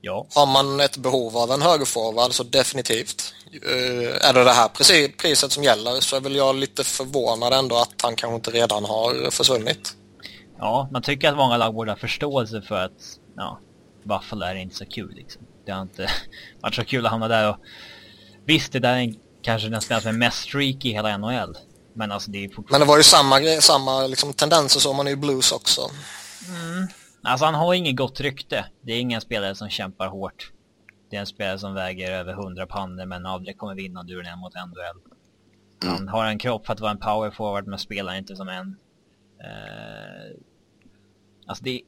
[0.00, 0.26] Ja.
[0.34, 3.34] Har man ett behov av en högerforward så definitivt.
[3.66, 4.68] Uh, är det det här
[5.16, 8.84] priset som gäller så är väl jag lite förvånad ändå att han kanske inte redan
[8.84, 9.96] har försvunnit.
[10.60, 13.58] Ja, man tycker att många lag borde ha förståelse för att ja,
[14.04, 15.42] Buffalo är inte så kul liksom.
[15.66, 16.10] Det har inte
[16.60, 17.56] varit så kul att hamna där och
[18.44, 21.56] visst, det där är kanske den spelare som är mest streaky i hela NHL.
[21.94, 25.16] Men alltså det är Men det var ju samma, samma liksom, tendenser som man i
[25.16, 25.80] Blues också.
[26.48, 26.88] Mm.
[27.22, 28.64] Alltså han har inget gott rykte.
[28.82, 30.52] Det är ingen spelare som kämpar hårt.
[31.10, 34.38] Det är en spelare som väger över 100 pannor men aldrig kommer vinna duren en
[34.38, 34.96] mot en duell.
[35.84, 36.08] Han mm.
[36.08, 38.76] har en kropp för att vara en power forward men spelar inte som en.
[39.40, 40.36] Uh,
[41.50, 41.80] alltså det är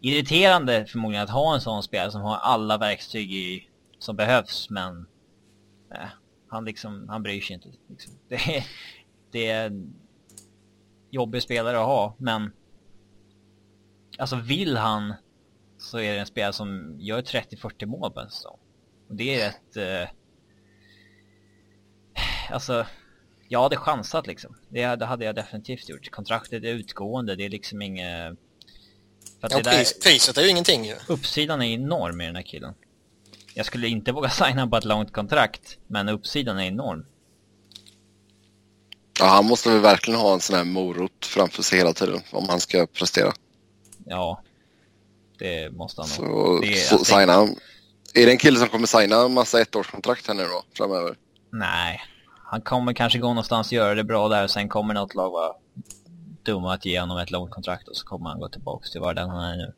[0.00, 5.06] irriterande förmodligen att ha en sån spelare som har alla verktyg i, som behövs men
[5.90, 6.08] nej,
[6.48, 7.68] han liksom, han bryr sig inte.
[7.88, 8.14] Liksom.
[8.28, 8.66] Det, är,
[9.30, 9.94] det är en
[11.10, 12.52] jobbig spelare att ha men
[14.18, 15.14] alltså vill han
[15.78, 18.58] så är det en spelare som gör 30-40 mål på en säsong.
[19.08, 19.76] Och det är rätt...
[19.76, 20.08] Eh,
[22.50, 22.86] alltså,
[23.48, 24.56] jag hade chansat liksom.
[24.68, 26.10] Det, det hade jag definitivt gjort.
[26.10, 28.38] Kontraktet är utgående, det är liksom inget...
[29.40, 30.94] För ja, pris, priset är ju ingenting ju.
[31.06, 32.74] Uppsidan är enorm med den här killen.
[33.54, 37.06] Jag skulle inte våga signa på ett långt kontrakt, men uppsidan är enorm.
[39.20, 42.48] Ja, han måste väl verkligen ha en sån här morot framför sig hela tiden om
[42.48, 43.32] han ska prestera
[44.08, 44.42] ja,
[45.38, 46.66] det måste han nog.
[46.66, 47.48] Så, så signa.
[48.14, 51.16] Är det en kille som kommer signa en massa ettårskontrakt här nu då, framöver?
[51.52, 52.00] Nej,
[52.44, 55.30] han kommer kanske gå någonstans och göra det bra där och sen kommer något lag
[55.30, 55.52] vara
[56.48, 59.14] dumma att ge honom ett långt kontrakt och så kommer han gå tillbaka till var
[59.14, 59.72] den han är nu.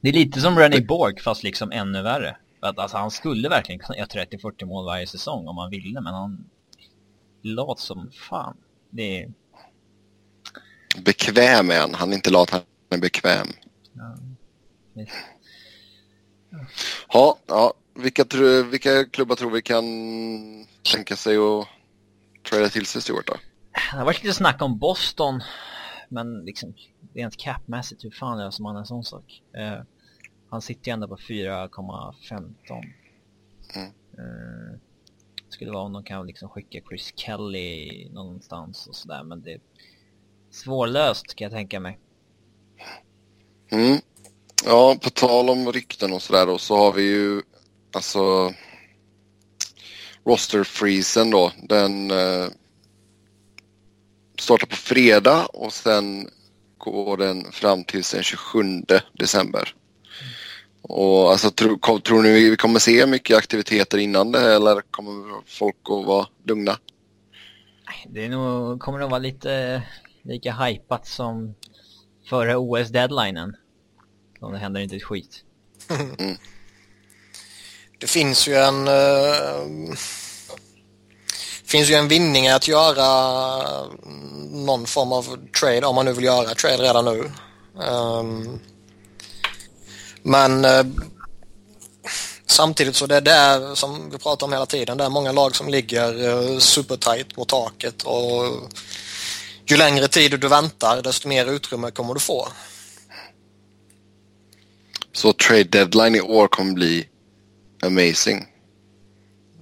[0.00, 2.36] Det är lite som Rennie Borg fast liksom ännu värre.
[2.60, 6.00] För att alltså, han skulle verkligen kunna göra 30-40 mål varje säsong om han ville
[6.00, 6.44] men han
[7.42, 8.56] lat som fan.
[8.90, 9.32] Det är
[11.04, 11.94] Bekväm är han.
[11.94, 13.46] Han är inte lat, han är bekväm.
[13.92, 14.16] Ja,
[17.08, 17.38] ja.
[17.46, 18.24] ja vilka,
[18.70, 19.84] vilka klubbar tror vi kan
[20.92, 21.66] tänka sig att
[22.50, 23.34] trada till sig Stewart då?
[23.74, 25.42] Det har varit lite snack om Boston.
[26.08, 26.74] Men liksom
[27.14, 29.42] rent capmässigt, hur fan löser man en sån sak?
[29.58, 29.82] Uh,
[30.50, 32.84] han sitter ju ändå på 4,15.
[33.74, 33.88] Mm.
[34.18, 34.78] Uh,
[35.48, 39.60] skulle vara om de kan liksom skicka Chris Kelly någonstans och sådär men det
[40.50, 41.98] svårlöst kan jag tänka mig.
[43.70, 43.98] Mm.
[44.64, 47.42] Ja, på tal om rykten och sådär då så har vi ju
[47.92, 48.52] alltså
[50.24, 51.52] rosterfreezen då.
[51.62, 52.46] Den eh,
[54.38, 56.28] startar på fredag och sen
[56.78, 58.62] går den fram till den 27
[59.12, 59.74] december.
[60.82, 65.76] Och alltså, tro, tror ni vi kommer se mycket aktiviteter innan det eller kommer folk
[65.84, 66.78] att vara lugna?
[68.08, 69.82] Det är nog, kommer nog vara lite
[70.22, 71.54] lika hypat som
[72.28, 73.56] före OS-deadlinen.
[74.40, 75.44] Så det händer inte ett skit.
[76.18, 76.36] Mm.
[77.98, 78.88] Det finns ju en...
[78.88, 79.94] Uh,
[81.74, 83.08] finns ju en vinning att göra
[84.06, 87.30] mm, någon form av trade om man nu vill göra trade redan nu.
[87.84, 88.60] Um,
[90.22, 90.86] men uh,
[92.46, 94.98] samtidigt så det är det som vi pratar om hela tiden.
[94.98, 98.70] Det är många lag som ligger uh, supertight mot taket och
[99.66, 102.48] ju längre tid du väntar desto mer utrymme kommer du få.
[105.12, 107.08] Så trade deadline i år kommer bli
[107.82, 108.53] amazing?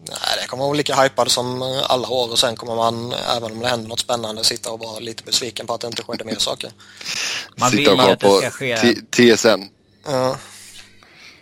[0.08, 3.60] Nej, det kommer vara lika hypad som alla år och sen kommer man, även om
[3.60, 6.34] det händer något spännande, sitta och vara lite besviken på att det inte skedde mer
[6.34, 6.72] saker.
[7.56, 9.36] Man vill Sitta och ju kolla att det på ska ske...
[9.36, 9.62] TSN.
[10.04, 10.36] Ja,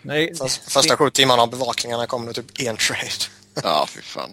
[0.01, 3.09] Nej, fast första sju timmarna av bevakningarna kommer det typ en trade.
[3.63, 4.31] Ja, fy fan.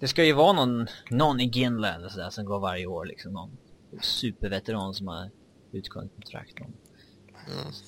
[0.00, 3.32] Det ska ju vara någon, någon i Ginland sådär som går varje år liksom.
[3.32, 3.56] Någon
[4.02, 5.30] superveteran som har
[5.72, 6.58] utgående kontrakt.
[6.58, 6.72] Någon.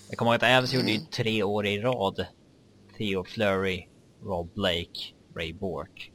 [0.08, 2.26] Jag kommer ihåg att Avs gjorde ju tre år i rad.
[2.98, 3.86] Theo Fleury,
[4.24, 5.00] Rob Blake,
[5.36, 6.12] Ray Bork.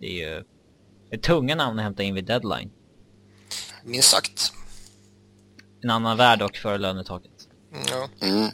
[0.00, 0.44] Det är ju
[1.10, 2.70] är tunga namn att hämta in vid deadline.
[3.84, 4.52] Minst sagt.
[5.82, 7.48] En annan värld och före lönetaket.
[7.90, 8.08] Ja.
[8.26, 8.50] Mm.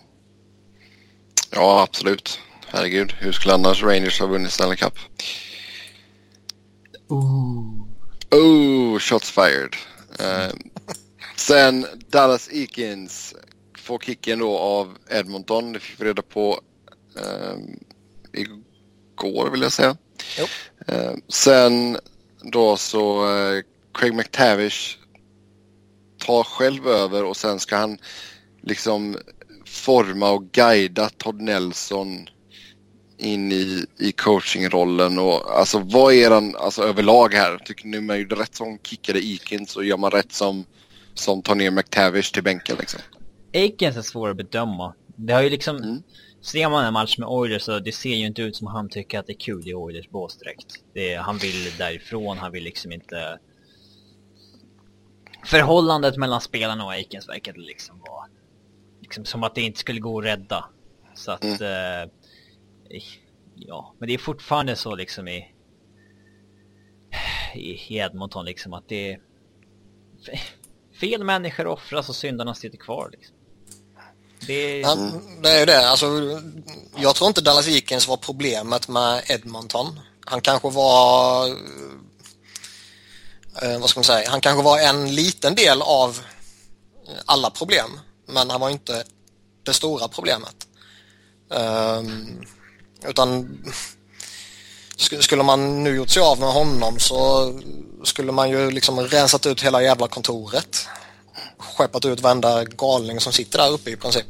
[1.50, 2.40] Ja, absolut.
[2.66, 4.98] Herregud, hur skulle annars Rangers ha vunnit Stanley Cup?
[7.08, 7.86] Ooh.
[8.30, 9.76] Oh, shots fired.
[10.18, 10.52] Eh,
[11.36, 13.34] sen Dallas Eakins
[13.78, 15.72] får kicken då av Edmonton.
[15.72, 16.60] Det fick vi reda på
[17.16, 17.56] eh,
[19.22, 19.96] igår vill jag säga.
[20.38, 20.46] Jo.
[20.86, 21.98] Eh, sen
[22.42, 23.62] då så eh,
[23.94, 24.98] Craig McTavish
[26.18, 27.98] tar själv över och sen ska han
[28.62, 29.16] liksom
[29.66, 32.28] forma och guida Todd Nelson
[33.18, 37.58] in i, i coachingrollen och alltså vad är han alltså överlag här?
[37.58, 40.64] Tycker ni man gjorde rätt som kickade Eakins så gör man rätt som,
[41.14, 43.00] som tar ner McTavish till bänken liksom?
[43.54, 44.94] Aikens är svår att bedöma.
[45.16, 45.76] Det har ju liksom...
[45.76, 46.02] Mm.
[46.42, 49.18] Ser man en match med Oilers så det ser ju inte ut som han tycker
[49.18, 50.84] att det är kul i Oilers bås direkt.
[50.92, 53.38] Det är, han vill därifrån, han vill liksom inte...
[55.46, 58.26] Förhållandet mellan spelarna och Aikens verkade liksom vara...
[59.00, 60.64] Liksom som att det inte skulle gå att rädda.
[61.14, 61.60] Så att...
[61.60, 62.10] Eh,
[63.54, 65.54] ja, men det är fortfarande så liksom i...
[67.54, 69.20] I i Edmonton liksom att det är...
[71.00, 73.36] Fel människor offras och syndarna sitter kvar liksom.
[74.46, 75.12] Det är...
[75.42, 75.88] Det är ju det.
[75.88, 76.40] Alltså,
[76.96, 80.00] jag tror inte Dallas Eakins var problemet med Edmonton.
[80.24, 81.46] Han kanske var...
[83.62, 84.30] Eh, vad ska man säga?
[84.30, 86.18] Han kanske var en liten del av
[87.08, 88.00] eh, alla problem.
[88.26, 89.04] Men han var inte
[89.62, 90.66] det stora problemet.
[91.48, 92.44] Um,
[93.04, 93.58] utan
[94.96, 97.52] skulle man nu gjort sig av med honom så
[98.04, 100.88] skulle man ju liksom rensat ut hela jävla kontoret.
[101.62, 104.26] Skeppat ut varenda galning som sitter där uppe i princip.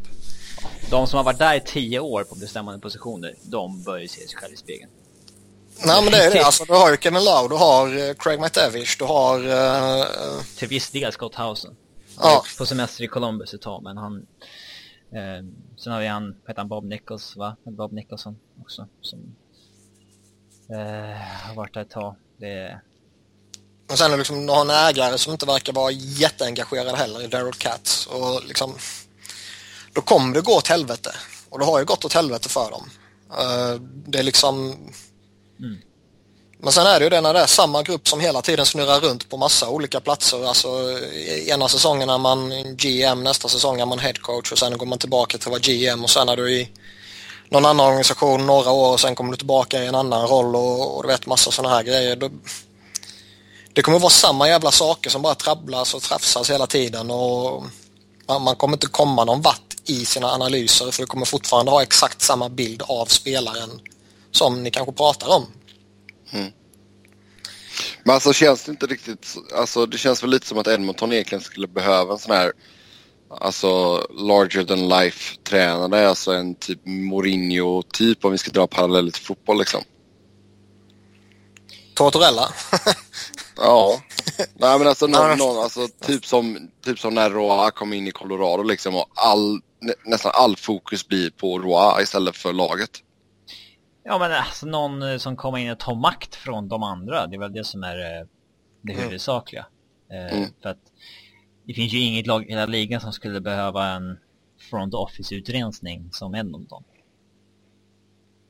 [0.90, 4.28] De som har varit där i tio år på bestämmande positioner, de bör ju se
[4.28, 4.90] sig själva i spegeln.
[5.86, 6.44] Nej men det är det.
[6.44, 9.38] Alltså, du har ju Kevin Lowe, du har eh, Craig McTavish, du har...
[9.38, 11.76] Uh, Till viss del Scott Housen.
[12.18, 12.44] Ja.
[12.58, 14.26] På semester i Columbus ett tag, men han...
[15.12, 15.44] Eh,
[15.76, 17.56] sen har vi han, heter han, Bob Nichols, va?
[17.64, 19.36] Bob Nicholson också, som...
[20.70, 21.16] Eh,
[21.46, 22.14] har varit där ett tag.
[22.36, 22.80] Det,
[23.90, 28.06] och sen liksom, har en ägare som inte verkar vara jätteengagerad heller i Daryl Katz.
[28.06, 28.74] Och liksom,
[29.92, 31.14] då kommer det gå åt helvete.
[31.48, 32.90] Och det har ju gått åt helvete för dem.
[33.30, 34.70] Uh, det är liksom...
[35.60, 35.78] Mm.
[36.58, 39.00] Men sen är det ju det när det är samma grupp som hela tiden snurrar
[39.00, 40.46] runt på massa olika platser.
[40.46, 40.68] Alltså
[41.46, 45.38] ena säsongen är man GM, nästa säsong är man headcoach och sen går man tillbaka
[45.38, 46.70] till att vara GM och sen är du i
[47.48, 50.96] någon annan organisation några år och sen kommer du tillbaka i en annan roll och,
[50.96, 52.16] och du vet massa sådana här grejer.
[52.16, 52.30] Då,
[53.72, 57.64] det kommer vara samma jävla saker som bara trabblas och trafsas hela tiden och
[58.26, 62.22] man, kommer inte komma någon vart i sina analyser för du kommer fortfarande ha exakt
[62.22, 63.70] samma bild av spelaren
[64.30, 65.46] som ni kanske pratar om.
[68.04, 71.44] Men alltså känns det inte riktigt, alltså det känns väl lite som att Edmonton egentligen
[71.44, 72.52] skulle behöva en sån här
[73.40, 79.10] Alltså larger than life tränare, alltså en typ Mourinho typ om vi ska dra paralleller
[79.10, 79.84] till fotboll liksom.
[81.94, 82.54] Tortorella?
[83.62, 84.00] Ja.
[84.54, 88.10] Nej men alltså, någon, någon, alltså typ, som, typ som när Roa kom in i
[88.10, 92.90] Colorado liksom och all, nä, nästan all fokus blir på Roa istället för laget.
[94.04, 97.36] ja men alltså någon eh, som kommer in och tar makt från de andra, det
[97.36, 98.26] är väl det som är eh,
[98.82, 99.04] det Mm.
[99.04, 99.66] huvudsakliga.
[100.12, 100.50] Eh, Mm.
[100.62, 100.78] För att
[101.66, 104.18] det finns ju inget lag i hela ligan som skulle behöva en
[104.70, 106.84] front office-utrensning som Edmonton.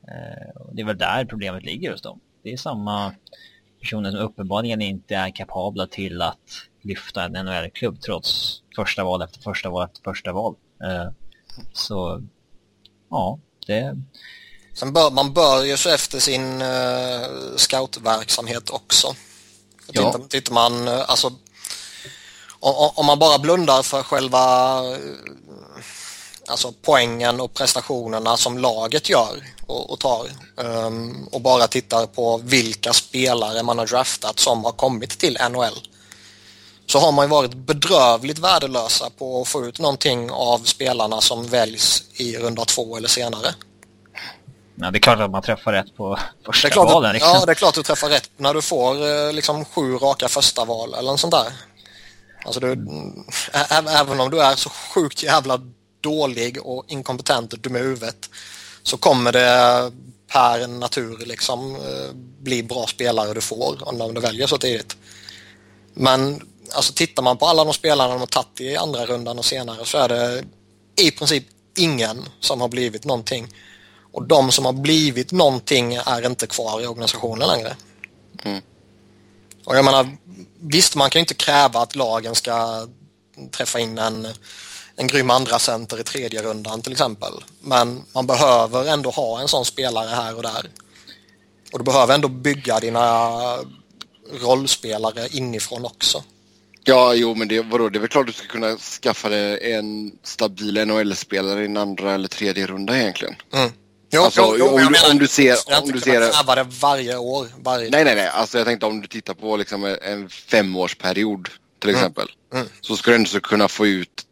[0.07, 2.19] Eh, och det är väl där problemet ligger hos dem.
[2.43, 3.13] Det är samma
[3.83, 6.37] personer som uppenbarligen inte är kapabla till att
[6.81, 10.55] lyfta en NHL-klubb trots första val efter första val efter första val.
[10.83, 11.11] Eh,
[11.73, 12.21] så,
[13.09, 13.95] ja, det...
[14.73, 19.15] Sen bör, man bör ju se efter sin uh, scoutverksamhet också.
[19.91, 20.11] Ja.
[20.11, 21.27] Tittar, tittar man, eh, alltså
[22.59, 24.79] om, om man bara blundar för själva
[26.53, 30.25] alltså poängen och prestationerna som laget gör och, och tar
[30.61, 35.87] ehm, och bara tittar på vilka spelare man har draftat som har kommit till NHL
[36.85, 41.47] så har man ju varit bedrövligt värdelösa på att få ut någonting av spelarna som
[41.47, 43.55] väljs i runda två eller senare.
[44.75, 47.13] Ja, det är klart att man träffar rätt på Det första klart valen.
[47.13, 47.31] Liksom.
[47.33, 50.27] ja, det är klart att du träffar rätt när du får eh, liksom sju raka
[50.27, 51.53] första val eller något sånt där.
[52.45, 52.73] Alltså du,
[53.53, 55.59] ä- även om du är så sjukt jävla
[56.03, 58.29] dålig och inkompetent och dum i huvudet
[58.83, 59.91] så kommer det
[60.27, 64.97] per natur liksom eh, bli bra spelare du får om du väljer så tidigt.
[65.93, 69.45] Men alltså tittar man på alla de spelarna de har tagit i andra rundan och
[69.45, 70.43] senare så är det
[70.95, 71.43] i princip
[71.77, 73.47] ingen som har blivit någonting.
[74.13, 77.75] Och de som har blivit någonting är inte kvar i organisationen längre.
[78.43, 78.61] Mm.
[79.65, 80.17] Och jag menar,
[80.59, 82.87] visst man kan inte kräva att lagen ska
[83.51, 84.27] träffa in en,
[84.97, 87.33] en grym andra center i tredje rundan till exempel.
[87.61, 90.69] Men man behöver ändå ha en sån spelare här och där.
[91.71, 93.29] Och du behöver ändå bygga dina
[94.41, 96.23] rollspelare inifrån också.
[96.83, 100.11] Ja, jo, men det, vadå, det är väl klart du ska kunna skaffa dig en
[100.23, 103.35] stabil NHL-spelare i en andra eller tredje runda egentligen.
[103.53, 103.71] Mm.
[104.11, 107.47] Jo, Alltså, jo, jo, om menar, om du ser- om du ser- det varje år.
[107.63, 107.89] Varje...
[107.89, 108.27] Nej, nej, nej.
[108.27, 112.27] Alltså jag tänkte om du tittar på liksom en femårsperiod till exempel.
[112.53, 112.67] Mm.
[112.81, 114.23] Så ska du ändå kunna få ut,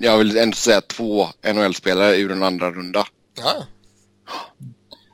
[0.00, 3.04] jag vill ändå säga två NHL-spelare ur en andra runda.
[3.36, 3.64] Ja.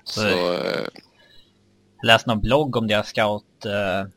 [0.05, 0.87] Så, Så, eh,
[2.01, 4.09] Jag läste någon blogg om deras scout, eh,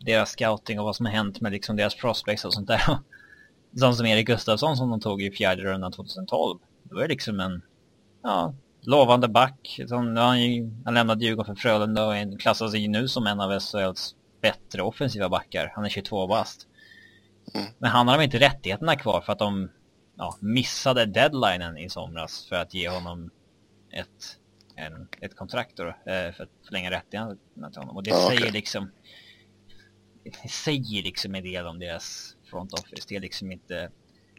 [0.00, 2.82] deras scouting och vad som har hänt med liksom deras prospects och sånt där.
[3.78, 6.58] Sån som Erik Gustafsson som de tog i fjärde rundan 2012.
[6.82, 7.62] Det var ju liksom en,
[8.22, 9.80] ja, lovande back.
[9.88, 13.60] Som, han, ju- han lämnade Djurgården för Frölunda och klassas ju nu som en av
[13.60, 15.72] SHLs bättre offensiva backar.
[15.74, 16.66] Han är 22 bast.
[17.54, 17.66] Mm.
[17.78, 19.68] Men han har de inte rättigheterna kvar för att de
[20.16, 23.30] ja, missade deadlinen i somras för att ge honom
[23.92, 24.38] ett,
[24.76, 27.96] en, ett kontrakt då, eh, för att förlänga rättigheterna till honom.
[27.96, 28.90] Och det Ja, säger liksom
[30.24, 33.02] det säger liksom en del om deras front office.
[33.08, 33.90] Det är liksom inte...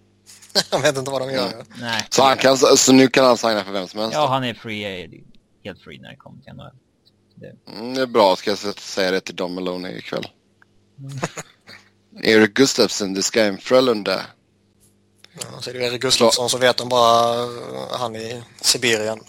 [0.72, 1.54] Jag vet inte vad de gör.
[1.54, 1.66] Mm.
[1.80, 2.08] Nej.
[2.10, 4.14] så, han kan, så nu kan han signa för vem som helst?
[4.14, 5.24] Ja, han är free,
[5.64, 6.72] helt free när det kommer till NHL.
[7.68, 10.28] Mm, det är bra, ska jag säga det till Dom Maloney ikväll.
[12.24, 14.22] Erik Gustafsson, det ska en Frölunda.
[15.34, 19.20] Ja, så är det Erik Gustafsson så vet de bara eh, han i Sibirien.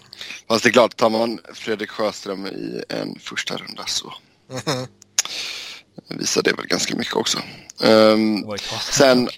[0.49, 4.15] Fast det är klart, tar man Fredrik Sjöström i en första runda så
[6.09, 7.39] visar det väl ganska mycket också.
[7.79, 8.81] Tag sedan.
[8.81, 9.29] Sen,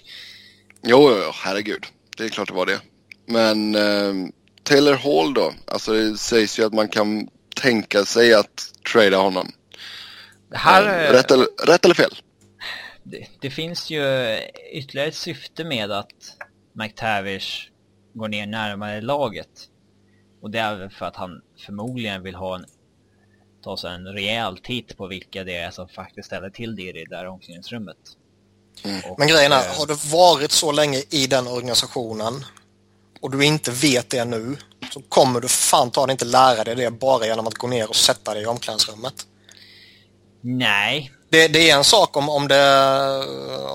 [0.83, 1.85] jo, jo, jo, herregud.
[2.17, 2.79] Det är klart det var det.
[3.25, 4.31] Men ehm,
[4.63, 5.53] Taylor Hall då?
[5.65, 9.51] Alltså det sägs ju att man kan tänka sig att trada honom.
[10.49, 10.83] Det här...
[10.83, 12.15] Ehm, eh, rätt, eller, rätt eller fel?
[13.11, 14.01] det, det finns ju
[14.71, 16.36] ytterligare ett syfte med att
[16.77, 17.71] McTavish
[18.13, 19.69] går ner närmare laget.
[20.41, 22.65] Och det är för att han förmodligen vill ha en
[23.63, 26.91] ta sig en rejäl titt på vilka det är som faktiskt ställer till det i
[26.91, 27.97] det där omklädningsrummet.
[28.83, 29.01] Mm.
[29.09, 32.33] Och, Men grejen är, eh, har du varit så länge i den organisationen
[33.21, 34.57] och du inte vet det nu
[34.93, 37.89] så kommer du fan ta dig inte lära dig det bara genom att gå ner
[37.89, 39.13] och sätta dig i omklädningsrummet.
[40.41, 43.25] Nej, det, det är en sak om, om, det,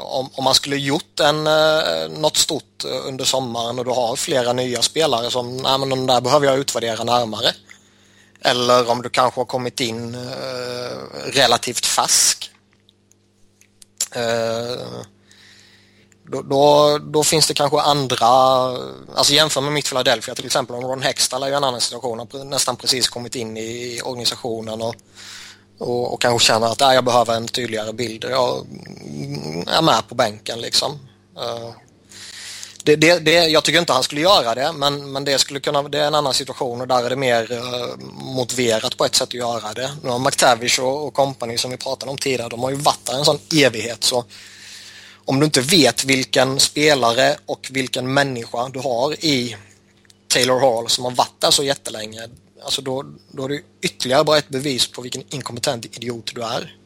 [0.04, 4.16] om, om man skulle gjort en, eh, något stort eh, under sommaren och du har
[4.16, 7.52] flera nya spelare som Nej, men de där behöver jag utvärdera närmare.
[8.40, 12.50] Eller om du kanske har kommit in eh, relativt färsk.
[14.14, 15.04] Eh,
[16.24, 18.26] då, då, då finns det kanske andra,
[19.14, 22.18] alltså jämför med mitt Philadelphia till exempel, om Ron Hextall är ju en annan situation,
[22.18, 24.94] han har nästan precis kommit in i organisationen och
[25.82, 28.24] och, och kanske känner att äh, jag behöver en tydligare bild.
[28.30, 28.66] Jag
[29.66, 30.98] är med på bänken liksom.
[31.36, 31.70] Eh,
[32.84, 35.82] det, det, det, jag tycker inte han skulle göra det men, men det, skulle kunna,
[35.82, 39.28] det är en annan situation och där är det mer uh, motiverat på ett sätt
[39.28, 39.90] att göra det.
[40.02, 43.04] Nu har McTavish och, och company som vi pratade om tidigare, de har ju varit
[43.04, 44.24] där en sån evighet så
[45.24, 49.56] om du inte vet vilken spelare och vilken människa du har i
[50.28, 52.20] Taylor Hall som har varit där så jättelänge
[52.64, 56.76] alltså då, då är det ytterligare bara ett bevis på vilken inkompetent idiot du är.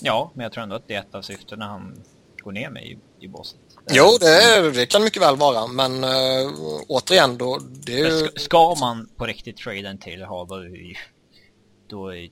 [0.00, 2.02] ja, men jag tror ändå att det är ett av syftena han
[2.42, 3.58] går ner med i, i båset.
[3.90, 6.10] Jo, det, det kan mycket väl vara, men äh,
[6.88, 8.28] återigen då, det är ju...
[8.36, 10.46] ska, man på riktigt trada en Taylor Hall
[11.88, 12.30] då är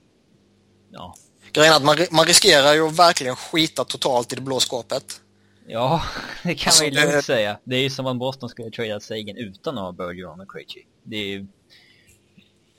[0.91, 1.15] ja,
[1.53, 5.21] Grejen är att man, man riskerar ju att verkligen skita totalt i det blå skåpet.
[5.67, 6.01] ja,
[6.43, 7.59] det kan Alltså, man ju det- lugnt säga.
[7.63, 10.85] Det är ju som om Boston skulle trada Sagan utan att ha Bergeron och Krejci.
[11.03, 11.47] Det är ju,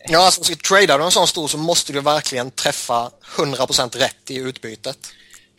[0.05, 4.31] Ja, alltså ska tradea du en sån stor så måste du verkligen träffa 100% rätt
[4.31, 4.99] i utbytet.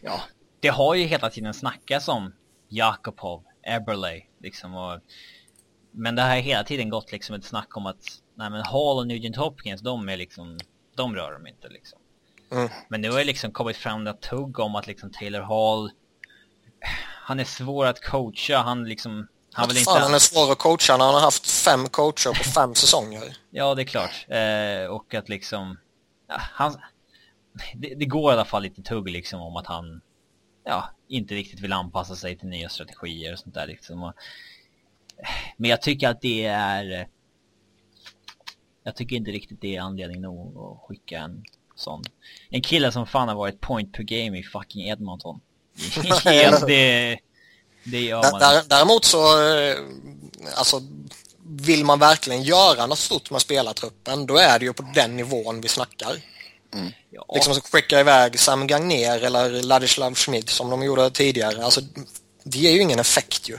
[0.01, 0.21] ja,
[0.59, 2.33] det har ju hela tiden snackats om
[2.69, 4.99] Jakobov, Eberle, liksom och
[5.91, 9.07] men det har hela tiden gått liksom ett snack om att nej men Hall och
[9.07, 10.59] Nugent Hopkins, de är liksom,
[10.95, 11.99] de rör de inte liksom.
[12.51, 12.69] Mm.
[12.89, 15.91] Men nu har det liksom kommit fram ett tugg om att liksom Taylor Hall,
[17.25, 19.91] han är svår att coacha, han liksom, Han vill inte...
[19.91, 23.37] Fan, han är svår att coacha när han har haft fem coacher på fem säsonger.
[23.49, 24.25] Ja, det är klart.
[24.27, 25.77] Eh, och att liksom...
[26.27, 26.77] Ja, han...
[27.73, 30.01] Det, det går i alla fall lite tugg liksom om att han
[30.65, 34.03] ja, inte riktigt vill anpassa sig till nya strategier och sånt där liksom.
[34.03, 34.13] Och,
[35.57, 37.07] men jag tycker att det är...
[38.83, 41.43] Jag tycker inte riktigt det är anledning nog att skicka en
[41.75, 42.03] sån.
[42.49, 45.39] En kille som fan har varit point per game i fucking Edmonton.
[46.67, 47.19] Det,
[48.67, 49.75] däremot så, eh,
[50.55, 50.81] alltså
[51.47, 55.61] vill man verkligen göra något stort med spelartruppen, då är det ju på den nivån
[55.61, 56.15] vi snackar.
[57.09, 61.63] Ja, Liksom att skicka iväg Sam Gagner eller Ladislav Schmid som de gjorde tidigare.
[61.65, 61.81] Alltså,
[62.43, 63.57] det ger ju ingen effekt ju.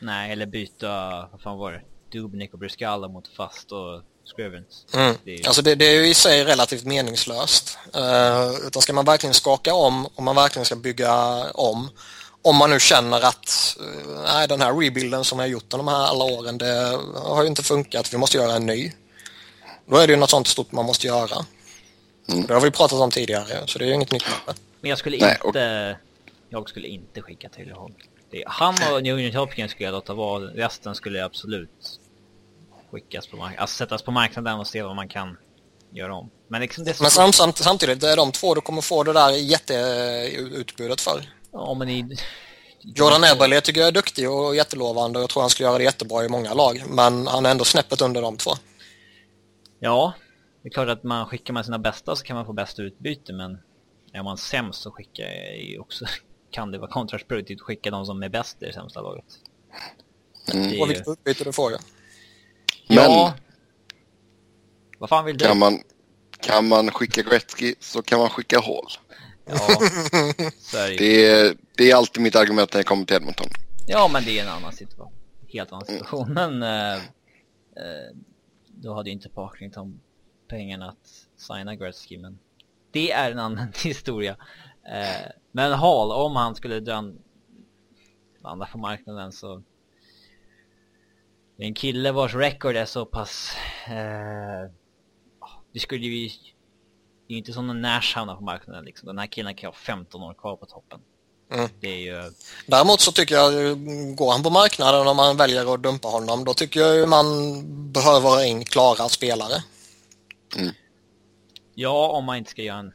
[0.00, 0.88] nej, eller byta,
[1.32, 1.80] vad fan var det?
[2.18, 4.02] Dubnik och Bruscala mot Fast och
[4.36, 4.84] Scrivens.
[4.94, 5.14] Mm.
[5.24, 7.78] Det ju- Alltså det, det är ju i sig relativt meningslöst.
[7.96, 11.90] Uh, utan ska man verkligen skaka om, om man verkligen ska bygga om,
[12.44, 16.04] om man nu känner att uh, nej, den här rebuilden som har gjort de här
[16.04, 18.92] alla åren, det har ju inte funkat, vi måste göra en ny.
[19.86, 21.46] Då är det ju något sånt stort man måste göra.
[22.28, 22.46] Mm.
[22.46, 24.24] Det har vi pratat om tidigare, så det är ju inget nytt.
[24.80, 25.96] Men jag skulle Nej, inte...
[26.48, 27.74] Jag skulle inte skicka till.
[28.30, 30.44] Det, han och New Union Hopkins skulle jag låta vara.
[30.44, 32.00] Resten skulle jag absolut
[32.90, 33.60] skickas på marknaden.
[33.60, 35.36] Alltså sättas på marknaden och se vad man kan
[35.92, 36.30] göra om.
[36.48, 37.02] Men liksom det är så...
[37.02, 41.33] Men sam, sam, samtidigt, det är de två du kommer få det där jätteutbudet för.
[41.54, 42.16] Ja, men i...
[42.80, 45.84] Jordan Eberle tycker jag är duktig och jättelovande och jag tror han skulle göra det
[45.84, 46.82] jättebra i många lag.
[46.88, 48.50] Men han är ändå snäppet under de två.
[49.78, 50.12] Ja,
[50.62, 53.32] det är klart att man skickar man sina bästa så kan man få bästa utbyte,
[53.32, 53.58] men
[54.12, 56.04] är man sämst så skickar jag också...
[56.50, 59.24] Kan det vara kontraproduktivt att skicka de som är bäst i det sämsta laget.
[60.52, 60.68] Mm.
[60.68, 61.78] Det är Och vilket utbyte du får ju.
[62.86, 63.34] Ja.
[64.98, 65.44] Vad fan vill du?
[65.44, 65.82] Kan man,
[66.40, 68.86] kan man skicka Gretzky så kan man skicka Hall.
[69.44, 69.56] Ja,
[70.58, 70.96] så är det ju.
[70.98, 73.46] Det är, det är alltid mitt argument när jag kommer till Edmonton.
[73.86, 75.12] Ja, men det är en annan situation.
[75.48, 75.98] Helt annan Mm.
[75.98, 76.32] situation.
[76.32, 78.16] Men eh, eh,
[78.66, 80.00] då hade ju inte Parklington
[80.48, 82.38] pengarna att signa Gretzky, men
[82.90, 84.36] det är en annan historia.
[84.92, 86.92] Eh, men Hall, om han skulle
[88.42, 89.62] andra på marknaden så
[91.56, 94.70] en kille vars record är så pass eh,
[95.72, 96.30] det skulle ju
[97.34, 99.06] det är ju inte som när Nash hamnar på marknaden liksom.
[99.06, 101.00] Den här killen kan ha 15 år kvar på toppen.
[101.52, 101.68] Mm.
[101.80, 102.32] Det är ju
[102.66, 103.52] Däremot så tycker jag,
[104.16, 107.26] går han på marknaden och man väljer att dumpa honom, då tycker jag ju man
[107.92, 109.62] behöver in klara spelare.
[111.74, 112.92] Ja, om man inte ska göra en...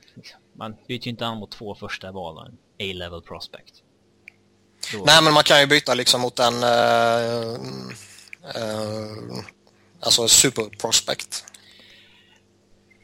[0.57, 2.57] Man byter ju inte an mot två första valen.
[2.79, 3.73] A-level prospect.
[4.93, 7.53] Då, Nej, men man kan ju byta liksom mot en eh,
[8.55, 9.43] eh,
[9.99, 11.45] alltså super prospect.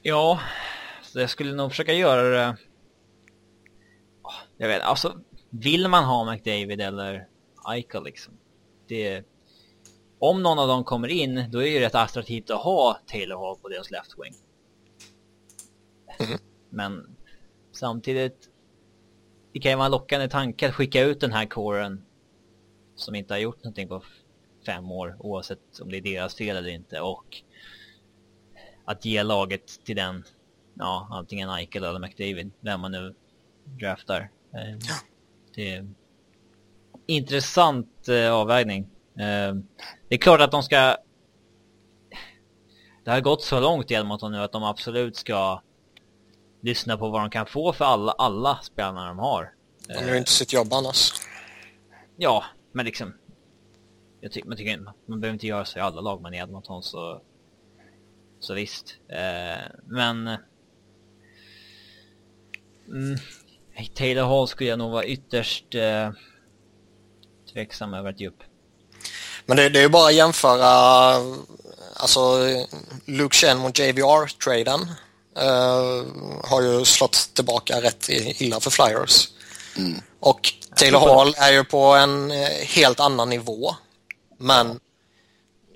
[0.08, 0.40] Ja,
[1.16, 2.58] så jag skulle nog försöka göra det...
[4.24, 7.28] Ja, Jag vet alltså, vill man ha McDavid eller
[7.70, 8.34] Eichel liksom?
[8.88, 9.24] Det...
[10.20, 13.38] Om någon av dem kommer in, då är det ju rätt attraktivt att ha Taylor
[13.38, 14.34] Hall på deras left wing.
[16.20, 16.40] Mhm.
[16.70, 17.16] Men
[17.72, 18.50] samtidigt,
[19.54, 22.06] det kan ju vara en lockande tanke att skicka ut den här kåren
[22.96, 24.04] som inte har gjort någonting på
[24.66, 27.44] fem år, oavsett om det är deras fel eller inte, och
[28.86, 30.24] att ge laget till den,
[30.76, 33.16] ja, antingen Eichel eller McDavid, vem man nu
[33.66, 34.30] draftar.
[34.54, 34.78] Eh,
[35.56, 35.88] Det är
[37.08, 38.84] intressant eh, avvägning.
[39.14, 39.54] Eh,
[40.08, 40.98] det är klart att de ska...
[43.04, 45.62] Det har gått så långt i Edmonton nu att de absolut ska
[46.62, 49.54] lyssna på vad de kan få för alla, alla spelarna de har.
[49.88, 51.14] De gör inte sitt jobb annars.
[52.18, 53.14] Ja, men liksom...
[54.20, 56.84] Jag ty man tycker man behöver inte göra så i alla lag, men i Edmonton
[56.84, 57.22] så...
[58.40, 58.98] Så visst.
[59.08, 60.38] Eh, men...
[62.88, 63.18] Mm,
[63.96, 66.10] Taylor Hall skulle jag nog vara ytterst eh,
[67.54, 68.44] tveksam över att ge upp.
[69.46, 70.66] Men det, det är ju bara att jämföra
[71.96, 72.20] alltså
[73.06, 74.80] Luke Chen mot JVR-traden.
[75.38, 76.06] Uh,
[76.44, 79.28] har ju slått tillbaka rätt i- illa för Flyers.
[80.20, 83.76] Och Taylor Hall är ju på en eh, helt annan nivå.
[84.40, 84.80] Men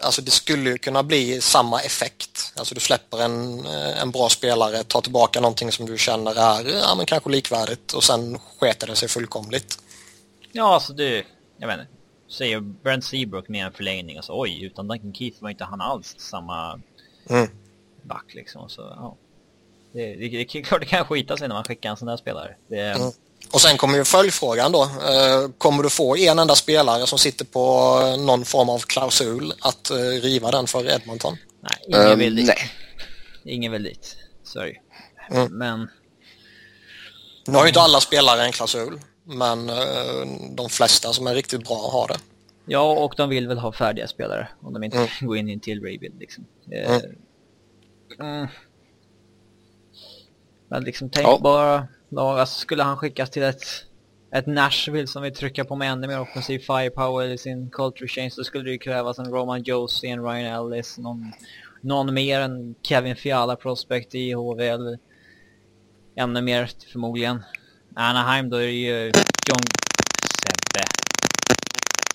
[0.01, 2.53] alltså det skulle ju kunna bli samma effekt.
[2.55, 6.77] Alltså du släpper en, eh, en bra spelare, tar tillbaka någonting som du känner är
[6.79, 9.79] ja, men kanske likvärdigt och sen sketer det sig fullkomligt.
[10.51, 11.23] Ja, alltså du...
[11.57, 11.91] Jag vet inte.
[12.29, 15.81] Säger Brent Seabrook med en förlängning och så oj, utan Duncan Keith var inte han
[15.81, 16.81] alls samma
[17.29, 17.47] Mm.
[18.03, 18.69] back liksom.
[18.69, 19.17] Så, ja.
[19.93, 22.17] Det, det, det är klart det kan skita sig när man skickar en sån där
[22.17, 22.55] spelare.
[22.67, 23.11] Det, Mm.
[23.53, 24.83] Och sen kommer ju följdfrågan då.
[24.83, 29.89] Eh, Kommer du få en enda spelare som sitter på någon form av klausul att
[29.89, 31.37] eh, riva den för Edmonton?
[31.61, 32.47] Nej, ingen Ehm, vill dit.
[32.47, 32.71] nej.
[33.43, 34.15] Ingen vill dit.
[34.43, 34.75] Sorry.
[35.31, 35.57] Mm.
[35.57, 35.89] Men,
[37.47, 39.75] Nu har ju inte alla spelare en klausul, men eh,
[40.51, 42.17] de flesta som är riktigt bra har det.
[42.65, 45.09] Ja, och de vill väl ha färdiga spelare om de inte mm.
[45.21, 46.45] går in i en till rebuild liksom.
[46.71, 47.01] Eh, mm.
[48.19, 48.47] Mm.
[50.69, 51.39] Men liksom tänk ja.
[51.41, 51.87] bara,
[52.17, 53.63] alltså, skulle han skickas till ett,
[54.35, 58.31] ett Nashville som vill trycka på med ännu mer offensiv firepower i sin culture change
[58.31, 61.31] så skulle det ju krävas en Roman Josie, en Ryan Ellis, någon,
[61.81, 64.97] någon mer än Kevin Fiala prospect i HVL.
[66.15, 67.43] Ännu mer förmodligen.
[67.95, 69.11] Anaheim då är det ju
[69.47, 69.63] John
[70.23, 70.85] Sebbe.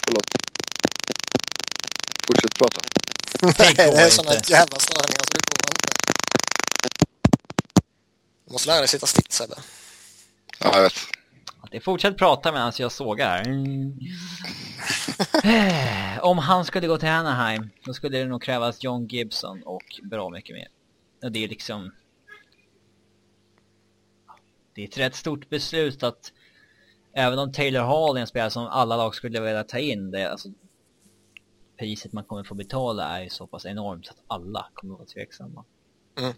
[0.05, 0.27] Förlåt.
[2.27, 2.81] Fortsätt prata.
[3.59, 5.89] Nej, det är sådana jävla störningar så det går inte.
[8.47, 9.55] Du måste lära dig sitta still Sebbe.
[10.61, 10.95] Ja, jag vet.
[11.71, 13.49] Det fortsätt prata medan jag sågar.
[13.49, 13.99] Mm.
[16.23, 20.31] Om han skulle gå till Anaheim, då skulle det nog krävas John Gibson och bra
[20.31, 20.69] mycket mer.
[21.23, 21.93] Och det är liksom...
[24.75, 26.33] Det är ett rätt stort beslut att
[27.13, 30.31] även om Taylor Hall är en spelare som alla lag skulle vilja ta in, det,
[30.31, 30.49] alltså,
[31.79, 35.09] priset man kommer få betala är så pass enormt så att alla kommer att vara
[35.09, 35.65] tveksamma.
[36.19, 36.33] Mm.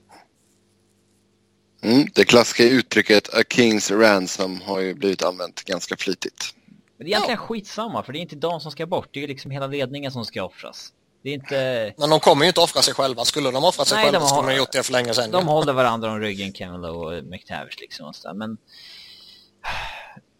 [1.86, 6.54] Mm, det klassiska uttrycket a king's ransom har ju blivit använt ganska flitigt.
[6.96, 7.46] Men det är egentligen ja.
[7.46, 10.24] skitsamma för det är inte de som ska bort, det är liksom hela ledningen som
[10.24, 10.92] ska offras.
[11.22, 11.94] Det är inte...
[11.98, 13.24] Men de kommer ju inte offra sig själva.
[13.24, 15.30] Skulle de offra sig Nej, själva de skulle de gjort det för länge sedan.
[15.30, 15.52] De ja.
[15.52, 18.06] håller varandra om ryggen, Kevin Lowe och McTavish liksom.
[18.06, 18.58] Och så Men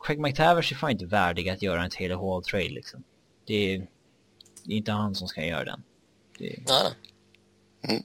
[0.00, 3.04] Craig McTavish är fan inte värdig att göra en Taylor Hall-trade liksom.
[3.46, 3.78] Det är,
[4.64, 5.82] det är, inte han som ska göra den.
[6.38, 6.56] Det...
[6.68, 6.92] Nej.
[7.88, 8.02] Mm.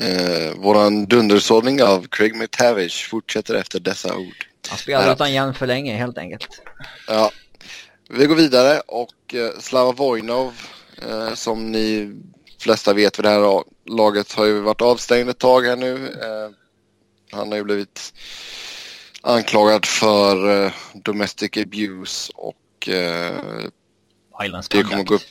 [0.00, 4.46] Eh, våran dundersållning av Craig McTavish fortsätter efter dessa ord.
[4.68, 6.60] Han spelar utan hjälm för länge helt enkelt.
[7.08, 7.30] Ja.
[8.08, 10.54] Vi går vidare och eh, Slava Vojnov
[11.08, 12.14] eh, som ni
[12.60, 16.08] flesta vet vid det här laget har ju varit avstängd ett tag här nu.
[16.08, 16.50] Eh,
[17.30, 18.12] han har ju blivit
[19.22, 23.40] anklagad för eh, domestic abuse och eh,
[24.70, 25.22] det kommer gå upp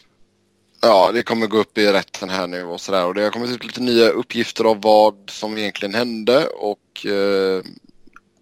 [0.82, 3.06] Ja, det kommer gå upp i rätten här nu och sådär.
[3.06, 7.64] Och det har kommit ut lite nya uppgifter av vad som egentligen hände och eh,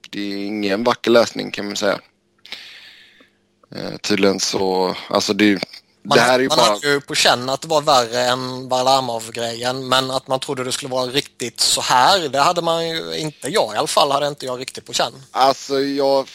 [0.09, 1.99] det är ingen vacker läsning kan man säga.
[3.75, 5.59] Eh, tydligen så, alltså det,
[6.03, 6.69] man, det här är ju man bara...
[6.69, 10.71] hade ju på känn att det var värre än Varlamov-grejen men att man trodde det
[10.71, 14.27] skulle vara riktigt så här, det hade man ju inte jag i alla fall, hade
[14.27, 15.13] inte jag riktigt på känn.
[15.31, 16.27] Alltså jag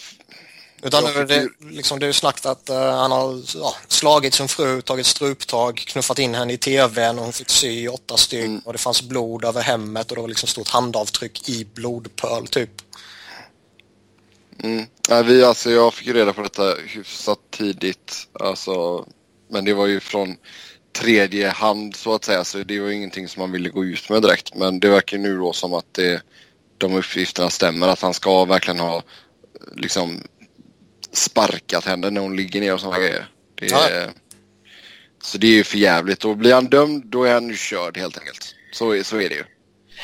[0.82, 4.34] utan nu är det, liksom, det är ju snackat att uh, han har ja, slagit
[4.34, 8.44] sin fru, tagit struptag, knuffat in henne i tvn och hon fick sy åtta stygn
[8.44, 8.62] mm.
[8.64, 12.70] och det fanns blod över hemmet och det var liksom stort handavtryck i blodpöl typ.
[14.62, 14.86] Mm.
[15.08, 18.28] Ja, vi, alltså, jag fick reda på detta hyfsat tidigt.
[18.40, 19.06] Alltså,
[19.50, 20.36] men det var ju från
[20.92, 24.22] tredje hand så att säga så det var ingenting som man ville gå ut med
[24.22, 24.54] direkt.
[24.54, 26.22] Men det verkar nu då som att det,
[26.78, 29.02] de uppgifterna stämmer att han ska verkligen ha
[29.76, 30.22] liksom
[31.12, 33.26] sparkat henne när hon ligger ner och sådana grejer.
[33.54, 34.10] Det är, ja.
[35.22, 36.24] Så det är ju för jävligt.
[36.24, 38.54] Och blir han dömd då är han ju körd helt enkelt.
[38.72, 39.44] Så, så är det ju.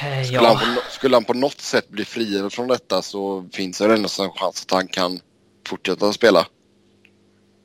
[0.00, 0.54] Eh, skulle, ja.
[0.54, 4.08] han på, skulle han på något sätt bli friad från detta så finns det ändå
[4.18, 5.20] en chans att han kan
[5.66, 6.46] fortsätta spela.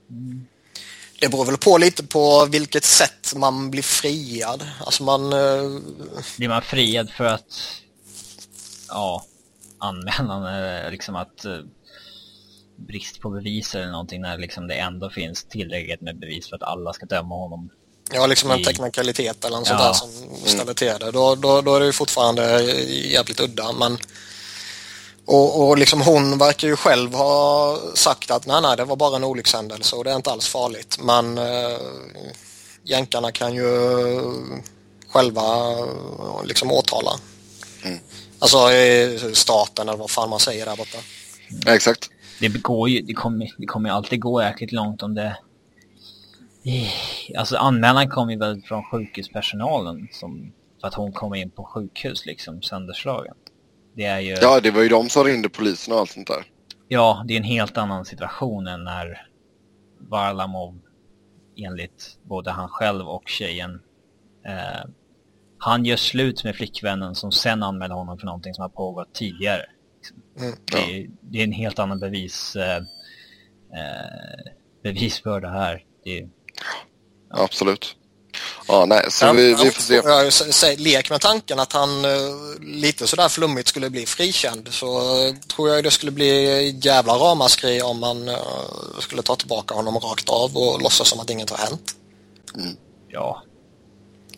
[0.10, 0.48] Mm.
[1.20, 4.68] Det beror väl på lite på vilket sätt man blir friad.
[4.80, 5.34] Alltså man...
[5.34, 5.80] Uh...
[6.38, 7.82] Blir man friad för att...
[8.88, 9.26] Ja,
[9.78, 11.60] anmälan liksom att uh,
[12.76, 16.64] brist på bevis eller någonting när liksom det ändå finns tillräckligt med bevis för att
[16.64, 17.70] alla ska döma honom.
[18.12, 19.94] Ja, liksom en teknikalitet eller något ja.
[19.94, 21.12] sånt där som ställer till det.
[21.12, 23.72] Då, då, då är det ju fortfarande jävligt udda.
[23.72, 23.98] Men...
[25.26, 29.16] Och, och liksom hon verkar ju själv ha sagt att nej, nej, det var bara
[29.16, 30.98] en olyckshändelse och det är inte alls farligt.
[31.02, 31.78] Men äh,
[32.84, 33.68] jänkarna kan ju
[35.10, 35.76] själva
[36.44, 37.12] liksom åtala.
[37.84, 38.00] Mm.
[38.40, 38.58] Alltså
[39.34, 40.98] staten eller vad fan man säger där borta.
[41.66, 42.10] Ja, exakt
[42.50, 45.38] det går ju, det kommer, det kommer alltid gå jäkligt långt om det...
[47.38, 52.26] Alltså anmälan kom ju väl från sjukhuspersonalen som, för att hon kom in på sjukhus
[52.26, 53.36] liksom, sönderslagen.
[53.94, 54.32] Det är ju...
[54.42, 56.46] Ja, det var ju de som ringde polisen och allt sånt där.
[56.88, 59.28] Ja, det är en helt annan situation än när
[60.00, 60.80] Varlamov
[61.58, 63.82] enligt både han själv och tjejen
[64.46, 64.90] eh,
[65.58, 69.66] han gör slut med flickvännen som sen anmäler honom för någonting som har pågått tidigare.
[70.40, 70.78] Mm, ja.
[70.78, 74.52] det, är, det, är en helt annan bevis, eh, eh
[74.84, 75.84] bevisbörda här.
[76.04, 76.28] Det,
[77.30, 77.44] ja.
[77.44, 77.96] Absolut.
[78.68, 79.94] Ja, nej, så ja, vi, vi får se.
[79.94, 82.12] Jag säger, lek med tanken att han eh,
[82.62, 85.02] lite sådär flummigt skulle bli frikänd så
[85.48, 88.36] tror jag det skulle bli jävla ramaskri om man eh,
[89.00, 91.96] skulle ta tillbaka honom rakt av och låtsas som att inget har hänt.
[92.56, 92.76] Mm.
[93.08, 93.44] Ja,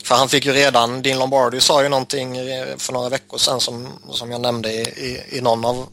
[0.05, 3.59] för han fick ju redan, Dean Lombardi sa ju någonting eh, för några veckor sedan
[3.59, 5.87] som, som jag nämnde i, i, i någon av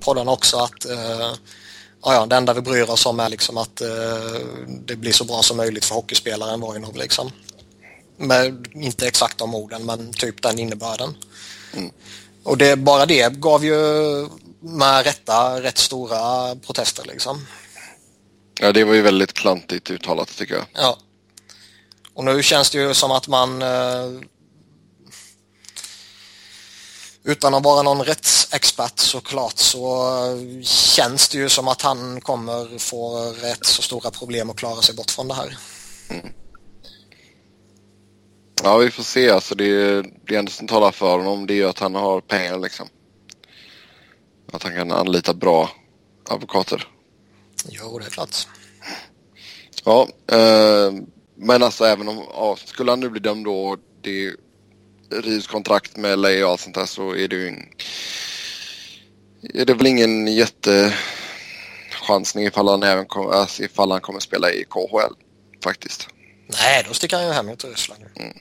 [0.00, 1.32] poddarna också att, eh,
[2.04, 4.46] ja, det enda vi bryr oss om är liksom att uh,
[4.86, 7.30] det blir så bra som möjligt för hockeyspelaren Vojnov liksom.
[8.16, 11.16] Med, inte exakt de orden, men typ den innebörden.
[11.74, 11.90] Mm.
[12.42, 13.78] Och det, bara det gav ju
[14.60, 17.46] med rätta rätt stora protester liksom.
[18.60, 20.66] Ja, det var ju väldigt klantigt uttalat tycker jag.
[20.72, 20.98] Ja.
[22.16, 24.20] Och nu känns det ju som att man uh,
[27.24, 30.08] utan att vara någon rättsexpert såklart så
[30.62, 34.94] känns det ju som att han kommer få rätt så stora problem att klara sig
[34.94, 35.58] bort från det här.
[36.10, 36.26] Mm.
[38.62, 39.30] Ja, vi får se.
[39.30, 42.58] Alltså det, det enda som talar för honom det är ju att han har pengar
[42.58, 42.88] liksom.
[44.52, 45.70] Att han kan anlita bra
[46.28, 46.88] advokater.
[47.68, 48.48] Jo, det är klart.
[49.84, 50.92] Ja, eh,
[51.36, 54.34] men alltså även om, ja, skulle han nu bli dömd då, det
[55.10, 57.68] rivs kontrakt med LA och allt sånt där så är det ju en,
[59.54, 64.64] är det väl ingen jättechansning ifall han även kom, alltså ifall han kommer spela i
[64.64, 65.14] KHL
[65.64, 66.08] faktiskt.
[66.46, 68.04] Nej, då sticker han ju hem till Ryssland.
[68.16, 68.36] Mm.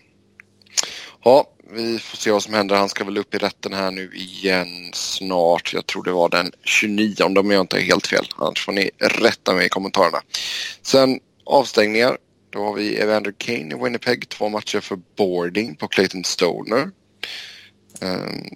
[1.23, 2.75] Ja, vi får se vad som händer.
[2.75, 5.73] Han ska väl upp i rätten här nu igen snart.
[5.73, 8.27] Jag tror det var den 29 om jag inte är helt fel.
[8.37, 10.21] Annars får ni rätta mig i kommentarerna.
[10.81, 12.17] Sen avstängningar.
[12.55, 14.29] Då har vi Evander Kane i Winnipeg.
[14.29, 16.91] Två matcher för boarding på Clayton Stoner.
[18.01, 18.49] Um,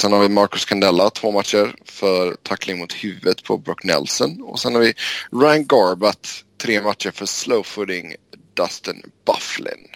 [0.00, 1.10] sen har vi Marcus Candela.
[1.10, 4.42] Två matcher för tackling mot huvudet på Brock Nelson.
[4.42, 4.94] Och sen har vi
[5.32, 6.28] Ryan Garbutt.
[6.58, 8.14] Tre matcher för slowfooting
[8.54, 9.86] Dustin Bufflin.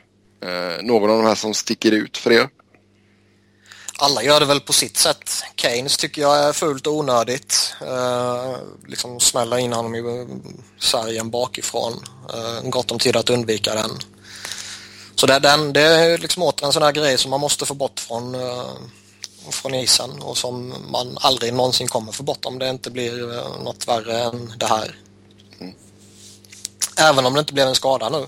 [0.45, 2.49] Uh, någon av de här som sticker ut för er?
[4.03, 5.31] Alla gör det väl på sitt sätt.
[5.57, 7.75] Keynes tycker jag är fullt onödigt.
[7.81, 10.27] Eh, liksom smälla in honom i
[10.79, 12.05] sargen bakifrån.
[12.35, 13.91] Eh, gott om tid att undvika den.
[15.15, 17.75] Så det, den, det är liksom åter en sån här grej som man måste få
[17.75, 18.73] bort från, eh,
[19.51, 23.63] från isen och som man aldrig någonsin kommer få bort om det inte blir eh,
[23.63, 24.97] något värre än det här.
[25.61, 25.75] Mm.
[26.97, 28.27] Även om det inte blev en skada nu.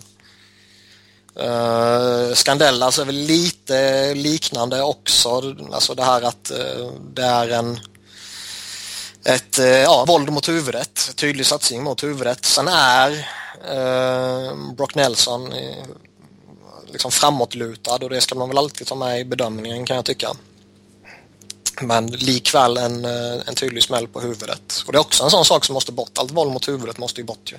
[1.36, 5.54] Eh, uh, Scandellas är väl lite liknande också.
[5.72, 7.80] Alltså det här att uh, det är en
[9.24, 12.44] ett uh, ja, våld mot huvudet, tydlig satsning mot huvudet.
[12.44, 15.84] Sen är uh, Brock Nelson uh,
[16.92, 20.28] liksom framåtlutad och det ska man väl alltid ta med i bedömningen kan jag tycka.
[21.80, 24.82] Men likväl en, en tydlig smäll på huvudet.
[24.86, 26.18] Och det är också en sån sak som måste bort.
[26.18, 27.56] Allt våld mot huvudet måste ju bort ju.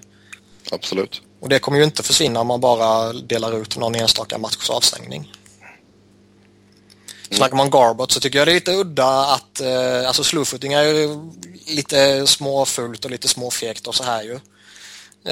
[0.71, 1.21] Absolut.
[1.43, 5.33] Och det kommer ju inte försvinna om man bara delar ut någon enstaka matchs avstängning.
[5.61, 7.37] Mm.
[7.37, 10.83] Snackar man Garbot så tycker jag det är lite udda att, eh, alltså slowfooting är
[10.83, 11.31] ju
[11.67, 14.33] lite småfult och lite småfegt och så här ju.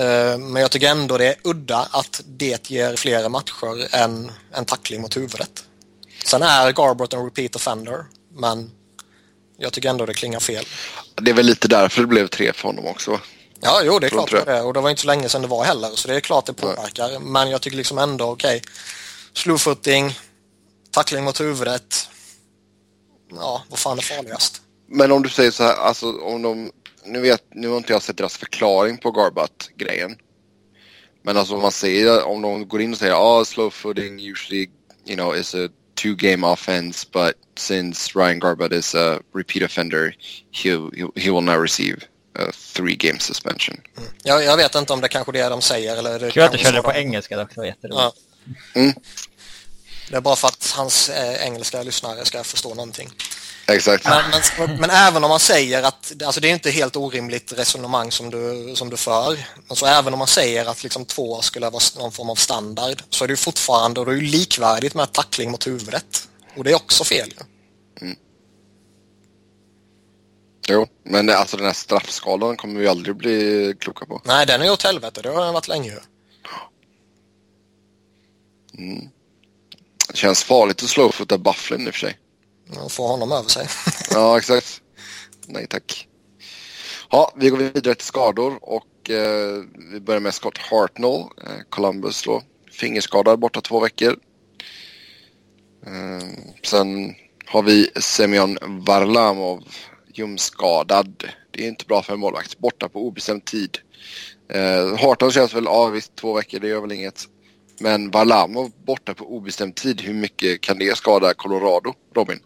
[0.02, 4.66] Eh, men jag tycker ändå det är udda att det ger fler matcher än en
[4.66, 5.64] tackling mot huvudet.
[6.26, 8.72] Sen är Garbot en repeat offender, men
[9.58, 10.66] jag tycker ändå det klingar fel.
[11.16, 13.20] Det är väl lite därför det blev tre för honom också.
[13.62, 14.66] Ja, jo det är klart det är.
[14.66, 15.90] Och det var inte så länge sedan det var heller.
[15.90, 17.08] Så det är klart det påverkar.
[17.08, 17.20] Nej.
[17.20, 18.58] Men jag tycker liksom ändå, okej.
[18.58, 18.72] Okay,
[19.34, 20.20] slowfooting,
[20.92, 22.10] tackling mot huvudet.
[23.34, 24.62] Ja, vad fan är farligast?
[24.88, 26.72] Men om du säger så här, alltså om de...
[27.06, 30.16] Nu, vet, nu har inte jag sett deras förklaring på Garbutt-grejen.
[31.24, 34.70] Men alltså om man säger, om de går in och säger ah, slow footing usually,
[35.06, 40.16] you know, is a two game offense, but since Ryan Garbutt is a repeat offender,
[40.52, 40.70] he,
[41.16, 42.08] he will not receive
[42.40, 43.82] a three game suspension.
[43.98, 44.10] Mm.
[44.24, 46.20] Jag, jag, vet inte om det kanske är det de säger eller...
[46.20, 47.98] Det Kul att du körde det på engelska, det var jätteroligt.
[48.00, 48.14] Ja.
[48.74, 48.94] Mm.
[50.10, 53.10] Det är bara för att hans eh, engelska lyssnare ska förstå någonting.
[53.68, 54.06] Exakt.
[54.06, 54.24] Men,
[54.58, 58.30] men, men, även om man säger att, alltså det är inte helt orimligt resonemang som
[58.30, 59.38] du, som du för.
[59.68, 63.24] Alltså även om man säger att liksom två skulle vara någon form av standard så
[63.24, 66.28] är det fortfarande, och det är likvärdigt med tackling mot huvudet.
[66.58, 67.34] Och det är också fel.
[68.02, 68.16] Mm.
[70.72, 74.22] Jo, men alltså den här straffskalan kommer vi aldrig bli kloka på.
[74.26, 75.22] Nej, den är ju åt helvete.
[75.22, 75.94] Det har den varit länge.
[78.78, 79.10] Mm.
[80.08, 82.18] Det känns farligt att slowfoota Bufflin i och för sig.
[82.76, 83.68] Ja, få honom över sig.
[84.12, 84.82] ja, exakt.
[85.48, 86.08] Nej tack.
[87.10, 92.24] Ja, vi går vidare till skador och eh, vi börjar med Scott Hartnell, eh, Columbus
[92.24, 92.42] då.
[92.72, 94.18] Fingerskadad borta två veckor.
[95.86, 96.28] Eh,
[96.64, 97.16] sen
[97.46, 99.64] har vi Semyon Varlamov,
[100.18, 101.24] ljumskadad.
[101.52, 102.60] Det är inte bra för en målvakt.
[102.60, 103.78] Borta på obestämd tid.
[104.54, 107.26] Eh, Harton känns väl, ja visst, två veckor, det gör väl inget.
[107.80, 112.40] Men Valamov borta på obestämd tid, hur mycket kan det skada Colorado, Robin?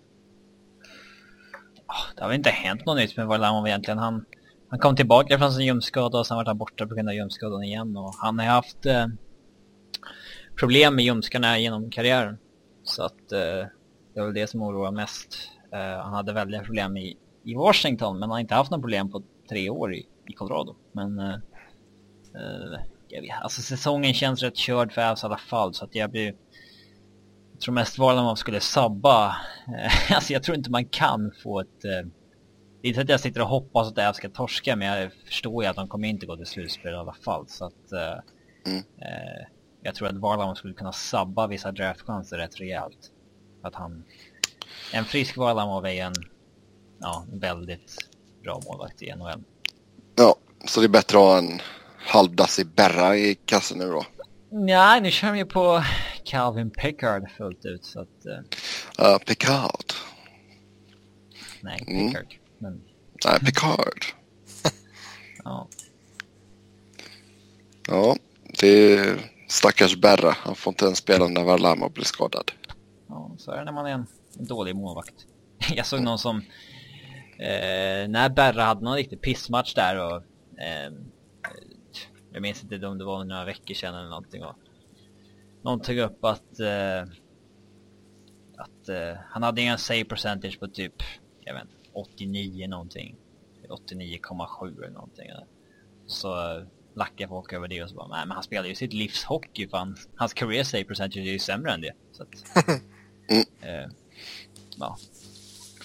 [1.86, 3.98] Ah, det har väl inte hänt något nytt med Valamov egentligen.
[3.98, 4.26] Han,
[4.70, 7.64] han kom tillbaka från sin ljumskada och sen var han borta på grund av ljumskadan
[7.64, 7.98] igen.
[7.98, 9.08] Och han har haft eh,
[10.60, 12.38] problem med ljumskarna genom karriären.
[12.84, 13.68] Så att eh,
[14.14, 15.50] det är väl det som oroar mest.
[15.74, 19.12] Eh, han hade väldiga problem i, i Washington men han har inte haft några problem
[19.12, 20.76] på tre år i, i Colorado.
[20.92, 21.36] Men uh,
[22.36, 25.96] uh, jag vet, alltså säsongen känns rätt körd för Avs i alla fall så att
[25.96, 26.36] jag blir
[27.52, 29.36] jag tror mest var man skulle sabba.
[30.10, 31.82] alltså jag tror inte man kan få ett...
[31.82, 35.64] Det är inte att jag sitter och hoppas att Avs ska torska men jag förstår
[35.64, 37.92] ju att de kommer inte gå till slutspel i alla fall så att...
[38.66, 38.78] Mm.
[38.78, 39.48] Eh,
[39.82, 43.12] jag tror att Varlam skulle kunna sabba vissa draftchanser rätt rejält.
[43.62, 44.04] Att han...
[44.94, 46.14] En frisk Varlamov är en
[47.06, 47.98] ja, väldigt
[48.44, 49.44] bra målvakt i NHL.
[50.16, 50.36] Ja,
[50.66, 51.62] så det är bättre att ha en
[51.98, 54.06] halvdassig Berra i kassen nu då?
[54.50, 55.84] Nej, nu kör vi på
[56.24, 58.26] Calvin Pickard fullt ut så att...
[58.26, 59.94] Uh, uh Pickard.
[61.62, 62.08] Nej, mm.
[62.08, 62.26] Pickard.
[62.26, 62.40] Mm.
[62.58, 62.82] Men...
[63.26, 64.06] Nej, Pickard.
[65.44, 65.68] ja.
[67.88, 68.16] Ja,
[68.60, 70.36] det är stackars Berra.
[70.40, 72.52] Han får inte ens spela när Varlamov blir skadad.
[73.08, 75.26] Ja, så är det när man är en dålig målvakt.
[75.76, 76.42] Jag såg någon som...
[77.38, 80.24] Eh, när Berra hade någon riktig pissmatch där och...
[80.62, 80.94] Eh,
[82.32, 84.44] jag minns inte om det var några veckor sedan eller någonting.
[84.44, 84.56] Och
[85.62, 86.60] någon tog upp att...
[86.60, 87.02] Eh,
[88.58, 90.94] att eh, han hade en save percentage på typ...
[91.40, 93.16] Jag vet 89 någonting.
[93.70, 95.32] 89,7 eller någonting.
[96.08, 96.62] Så
[96.96, 99.68] lacka folk över det och så bara, nej men han spelar ju sitt livs hockey
[99.68, 101.94] för han, hans career save percentage är ju sämre än det.
[102.12, 102.30] Så att,
[103.30, 103.44] mm.
[103.62, 103.92] eh,
[104.78, 104.98] ja.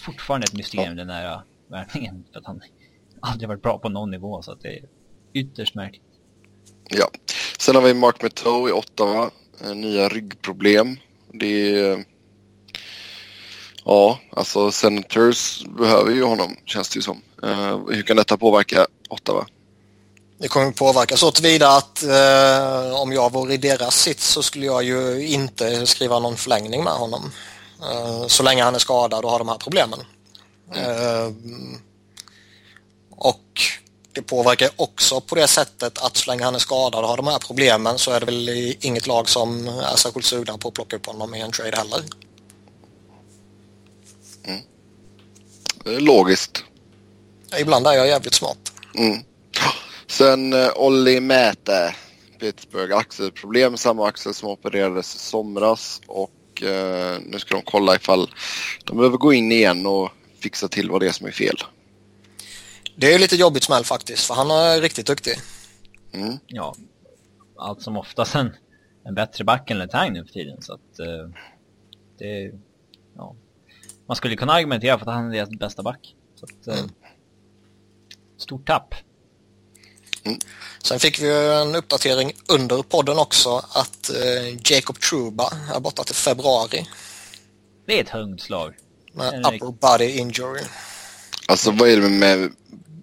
[0.00, 1.04] Fortfarande ett mysterium ja.
[1.04, 2.60] den där värvningen för att han
[3.20, 4.84] aldrig varit bra på någon nivå så att det är
[5.34, 6.02] ytterst märkligt.
[6.88, 7.10] Ja,
[7.58, 9.30] sen har vi Mark Meteau i Ottawa,
[9.74, 10.96] nya ryggproblem.
[11.32, 12.04] Det är
[13.84, 17.22] Ja, alltså Senators behöver ju honom känns det ju som.
[17.44, 19.46] Uh, hur kan detta påverka Ottawa?
[20.38, 24.66] Det kommer påverka så tillvida att eh, om jag vore i deras sits så skulle
[24.66, 27.30] jag ju inte skriva någon förlängning med honom.
[27.82, 30.00] Eh, så länge han är skadad och har de här problemen.
[30.74, 31.32] Eh,
[33.10, 33.62] och
[34.12, 37.26] det påverkar också på det sättet att så länge han är skadad och har de
[37.26, 40.96] här problemen så är det väl inget lag som är särskilt sugna på att plocka
[40.96, 42.02] upp honom i en trade heller.
[44.44, 44.60] Mm.
[45.84, 46.64] Logiskt.
[47.58, 48.72] Ibland är jag jävligt smart.
[48.94, 49.18] Mm.
[50.06, 51.94] Sen uh, Olli Mäte,
[52.40, 53.76] Pittsburgh, axelproblem.
[53.76, 56.00] Samma axel som opererades i somras.
[56.06, 56.30] Och
[56.62, 58.30] uh, nu ska de kolla ifall
[58.84, 61.56] de behöver gå in igen och fixa till vad det är som är fel.
[62.96, 65.34] Det är lite jobbigt smäll faktiskt, för han är riktigt duktig.
[66.12, 66.38] Mm.
[66.46, 66.74] Ja,
[67.58, 68.56] allt som oftast en,
[69.04, 70.62] en bättre back än Letang nu för tiden.
[70.62, 71.34] Så att uh,
[72.18, 72.52] det,
[73.16, 73.34] ja.
[74.06, 76.14] Man skulle kunna argumentera för att han är deras bästa back.
[76.34, 76.90] Så att, mm.
[78.36, 78.94] Stort tapp.
[80.24, 80.38] Mm.
[80.82, 81.28] Sen fick vi
[81.62, 86.86] en uppdatering under podden också att eh, Jacob Truba är borta till februari.
[87.86, 88.74] Det är ett hundslag.
[89.12, 90.62] Med upper body injury.
[91.48, 92.52] Alltså vad är det med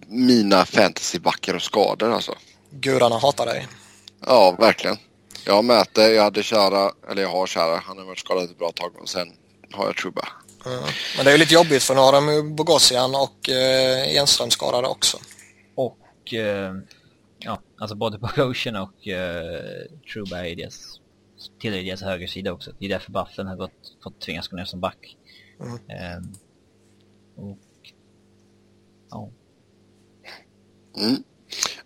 [0.08, 2.36] mina fantasybackar och skador alltså?
[2.72, 3.68] Gudarna hatar dig.
[4.26, 4.98] Ja, verkligen.
[5.46, 8.72] Jag Mäte, jag hade Kära, eller jag har Kära, han har varit skadad ett bra
[8.72, 9.28] tag och sen
[9.72, 10.28] har jag Truba.
[10.66, 10.84] Mm.
[11.16, 14.52] Men det är ju lite jobbigt för nu har de ju Bogosian och eh, Enström
[14.52, 15.18] skadade också.
[15.76, 16.74] Och eh,
[17.40, 21.00] ja, alltså både Bogosian och uh, Truba är deras,
[21.60, 22.72] tillhör deras högersida också.
[22.80, 25.18] Det är därför Buffen har gått, fått tvingas gå ner som back.
[25.60, 26.18] Mm.
[26.18, 26.36] Um,
[27.36, 27.58] och,
[29.10, 29.30] ja.
[30.98, 31.24] Mm.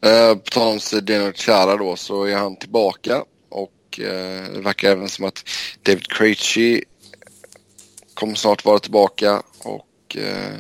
[0.06, 4.92] Uh, på tal om Zdeno Chara då så är han tillbaka och uh, det verkar
[4.92, 5.44] även som att
[5.84, 6.84] David Krejci
[8.14, 10.60] kommer snart vara tillbaka och uh,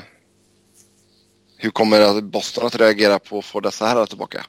[1.57, 4.45] hur kommer Boston att reagera på att få dessa herrar tillbaka?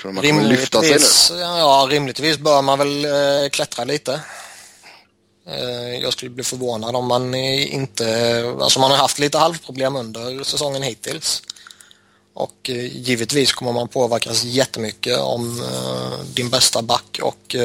[0.00, 0.98] Tror man kommer lyfta sig
[1.30, 1.40] nu?
[1.40, 4.20] Ja, rimligtvis bör man väl äh, klättra lite.
[5.46, 8.54] Äh, jag skulle bli förvånad om man inte...
[8.60, 11.42] Alltså man har haft lite halvproblem under säsongen hittills.
[12.34, 15.62] Och äh, givetvis kommer man påverkas jättemycket om
[16.34, 17.56] din bästa back och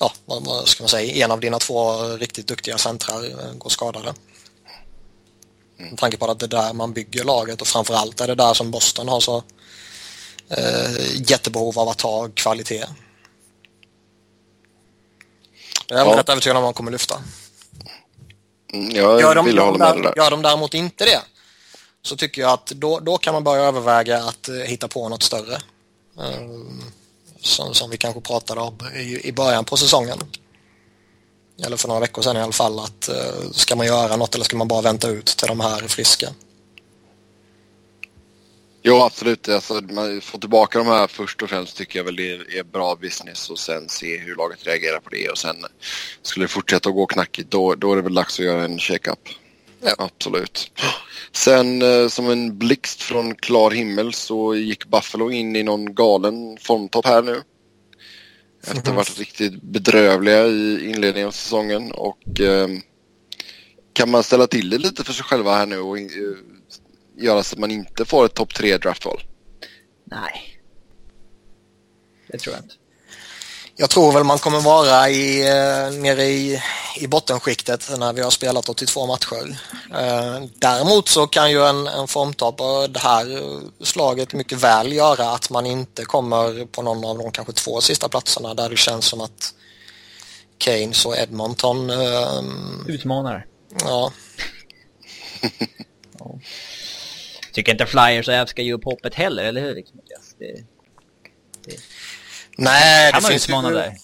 [0.00, 4.14] ja, vad ska man säga, en av dina två riktigt duktiga centrar går skadade.
[5.80, 8.54] Med tanke på att det är där man bygger laget och framförallt är det där
[8.54, 9.42] som Boston har så
[10.48, 12.84] eh, jättebehov av att ha kvalitet.
[15.86, 16.18] Jag är ja.
[16.18, 17.22] rätt övertygad om att man kommer lyfta.
[18.72, 20.22] Mm, jag gör de, vill hålla med dig där.
[20.22, 21.20] Gör de däremot inte det
[22.02, 25.22] så tycker jag att då, då kan man börja överväga att uh, hitta på något
[25.22, 25.58] större.
[26.18, 26.60] Uh,
[27.40, 30.18] som, som vi kanske pratade om i, i början på säsongen
[31.66, 34.44] eller för några veckor sedan i alla fall, att uh, ska man göra något eller
[34.44, 36.28] ska man bara vänta ut till de här är friska?
[38.82, 39.48] Jo, absolut.
[39.48, 42.96] Alltså, man får tillbaka de här först och främst tycker jag väl det är bra
[42.96, 45.56] business och sen se hur laget reagerar på det och sen
[46.22, 48.78] skulle det fortsätta att gå knackigt då, då är det väl dags att göra en
[48.78, 49.28] check-up.
[49.80, 49.94] Ja.
[49.98, 50.72] Absolut.
[51.32, 56.58] Sen eh, som en blixt från klar himmel så gick Buffalo in i någon galen
[56.60, 57.42] formtopp här nu.
[58.62, 62.68] Efter att ha varit riktigt bedrövliga i inledningen av säsongen och eh,
[63.92, 66.04] kan man ställa till det lite för sig själva här nu och eh,
[67.16, 69.22] göra så att man inte får ett topp tre draftval?
[70.04, 70.60] Nej.
[72.28, 72.74] Det tror jag inte.
[73.80, 76.62] Jag tror väl man kommer vara i, eh, nere i,
[76.96, 79.58] i bottenskiktet när vi har spelat 82 matcher.
[79.94, 83.42] Eh, däremot så kan ju en, en formtopp av det här
[83.84, 88.08] slaget mycket väl göra att man inte kommer på någon av de kanske två sista
[88.08, 89.54] platserna där det känns som att
[90.58, 91.90] Keynes och Edmonton...
[91.90, 92.42] Eh,
[92.86, 93.44] Utmanare.
[93.84, 94.12] ja,
[97.52, 99.74] Tycker inte Flyers och Avs ska ge upp hoppet heller, eller hur?
[99.74, 100.00] Liksom,
[100.38, 100.64] det,
[102.60, 103.74] nej, kan det man finns utmana ju...
[103.74, 103.98] där.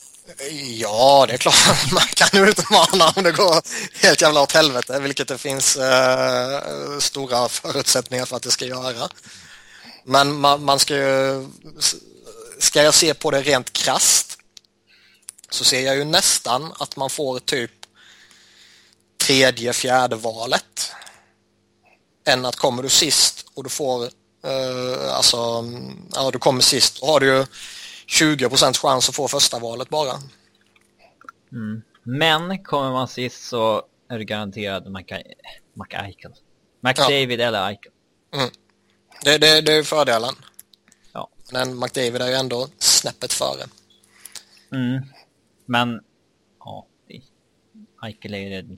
[0.65, 1.55] Ja, det är klart
[1.93, 3.63] man kan utmana om det går
[4.03, 9.09] helt jävla åt helvete, vilket det finns eh, stora förutsättningar för att det ska göra.
[10.05, 11.49] Men man, man ska ju,
[12.59, 14.39] ska jag se på det rent krast
[15.51, 17.71] så ser jag ju nästan att man får typ
[19.19, 20.93] tredje, fjärde valet
[22.27, 24.05] än att kommer du sist och du får
[24.45, 25.65] eh, alltså,
[26.15, 27.47] ja du kommer sist och har du ju
[28.07, 30.13] 20% chans att få första valet bara.
[31.53, 31.83] Mm.
[32.03, 34.85] Men kommer man sist så är det garanterat
[35.75, 36.33] McEichel.
[36.81, 37.93] McDavid eller Eichel.
[38.35, 38.49] Mm.
[39.25, 40.35] Det, det, det är fördelen.
[41.13, 41.29] Ja.
[41.53, 43.63] Men McDavid är ju ändå snäppet före.
[44.73, 45.03] Mm.
[45.67, 46.01] Men,
[46.61, 46.87] ja.
[48.03, 48.77] Eichel är ju det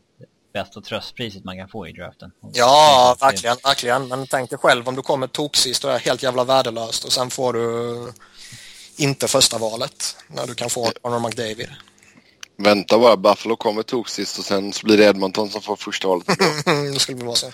[0.52, 2.32] bästa tröstpriset man kan få i draften.
[2.52, 4.08] Ja, verkligen, verkligen.
[4.08, 7.30] Men tänk dig själv om du kommer toksist och är helt jävla värdelöst och sen
[7.30, 8.12] får du
[8.98, 11.68] inte första valet när du kan få Conor McDavid.
[12.56, 16.08] Vänta bara, Buffalo kommer tog sist och sen så blir det Edmonton som får första
[16.08, 16.26] valet.
[16.92, 17.52] det skulle bli så.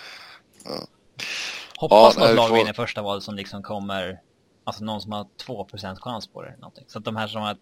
[1.77, 4.21] Hoppas Ja, något lag får- vinner första valet som liksom kommer,
[4.65, 6.49] alltså någon som har 2% chans på det.
[6.49, 6.85] eller Någonting.
[6.89, 7.57] Så att de här som har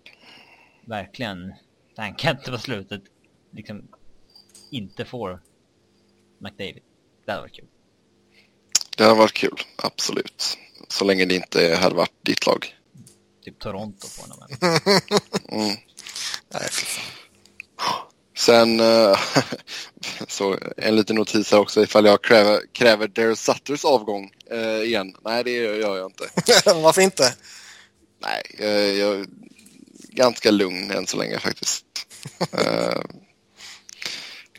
[0.86, 1.52] verkligen
[1.96, 3.02] tankat på slutet
[3.52, 3.88] liksom
[4.70, 5.42] inte får
[6.40, 6.82] McDavid.
[7.26, 7.66] Det hade varit kul.
[8.96, 10.58] Det har varit kul, absolut.
[10.88, 12.74] Så länge det inte hade varit ditt lag.
[13.44, 14.56] Typ Toronto får de.
[15.56, 15.76] Mm.
[16.48, 17.22] Nej, fy fan.
[18.36, 19.18] Sen, eh,
[20.28, 25.14] så en liten notis här också ifall jag kräver, kräver Daryl Sutters avgång eh, igen.
[25.24, 26.28] Nej, det gör jag inte.
[26.74, 27.34] Varför inte?
[28.22, 29.26] Nej, eh, jag är
[30.08, 31.84] ganska lugn än så länge faktiskt.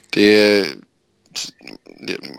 [0.10, 0.68] Det,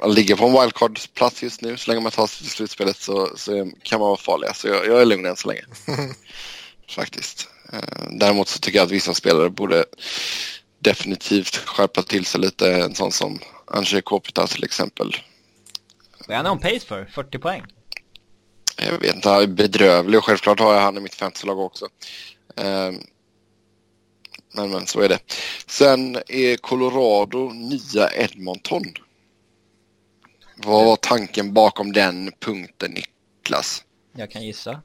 [0.06, 3.70] ligga på en wildcard-plats just nu, så länge man tar sig till slutspelet så, så
[3.82, 4.56] kan man vara farlig.
[4.56, 5.62] Så jag, jag är lugn än så länge.
[6.88, 7.48] faktiskt.
[7.72, 9.84] Eh, Däremot så tycker jag att vissa spelare borde
[10.78, 12.72] definitivt skärpa till sig lite.
[12.72, 15.16] En sån som Andrzej Kopita till exempel.
[16.28, 17.04] Vad är han on pace för?
[17.04, 17.62] 40 poäng?
[18.76, 21.88] Jag vet inte, han är bedrövlig och självklart har jag han i mitt fantasylag också.
[24.54, 25.18] Men, men så är det.
[25.66, 28.82] Sen är Colorado nya Edmonton.
[30.56, 33.84] Vad var tanken bakom den punkten Niklas?
[34.16, 34.82] Jag kan gissa.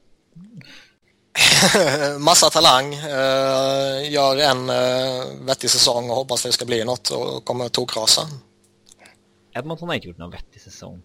[2.20, 7.46] Massa talang, eh, gör en eh, vettig säsong och hoppas det ska bli något och
[7.46, 8.22] kommer tokrasa.
[9.56, 11.02] Edmonton har inte gjort någon vettig säsong.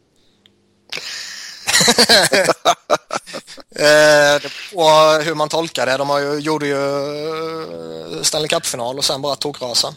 [3.76, 4.40] Eh,
[4.74, 4.88] på
[5.24, 5.96] hur man tolkar det.
[5.96, 6.76] De har ju, gjorde ju
[8.16, 9.94] eh, Stanley Cup-final och sen bara tokrasa.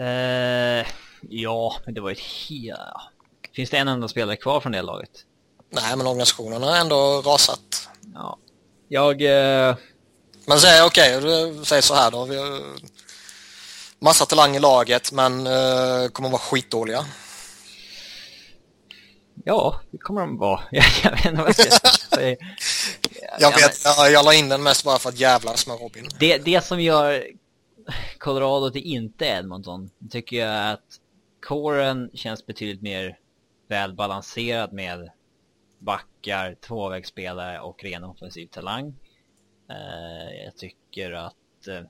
[0.00, 0.86] Eh,
[1.28, 2.78] ja, men det var ett helt...
[3.54, 5.10] Finns det en enda spelare kvar från det laget?
[5.72, 7.88] Nej, men organisationen har ändå rasat.
[8.14, 8.38] Ja.
[8.88, 9.22] Jag...
[9.22, 9.76] Eh,
[10.46, 12.24] Men säg okej, okay, säg så här då.
[12.24, 12.62] Vi har
[14.00, 17.06] massa talang i laget men eh, kommer vara skitdåliga.
[19.44, 20.60] Ja, det kommer de vara.
[20.70, 22.36] jag, jag vet inte vad jag ska säga.
[23.38, 26.08] Jag Ja, vet, jag, jag la in den mest bara för att jävlas med Robin.
[26.20, 27.26] Det, det som gör
[28.18, 31.00] Colorado till inte Edmonton tycker jag är att
[31.46, 33.18] kåren känns betydligt mer
[33.68, 35.10] välbalanserad med
[35.78, 38.94] backar, tvåvägsspelare och ren offensiv talang.
[39.70, 41.82] Eh, jag tycker att eh,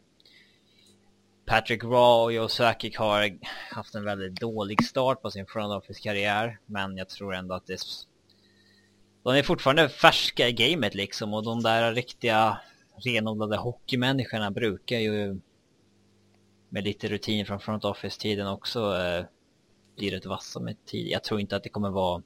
[1.49, 3.38] Patrick Raw och Joe Sakic har
[3.70, 7.72] haft en väldigt dålig start på sin front office-karriär, men jag tror ändå att det
[7.72, 7.80] är
[9.22, 12.61] de är fortfarande färska i gamet liksom och de där riktiga
[12.96, 15.40] renodlade hockeymänniskorna brukar ju
[16.68, 19.24] med lite rutin från front office-tiden också eh,
[19.96, 21.09] bli rätt vassa med tid.
[21.09, 22.22] Jag tror inte att det kommer vara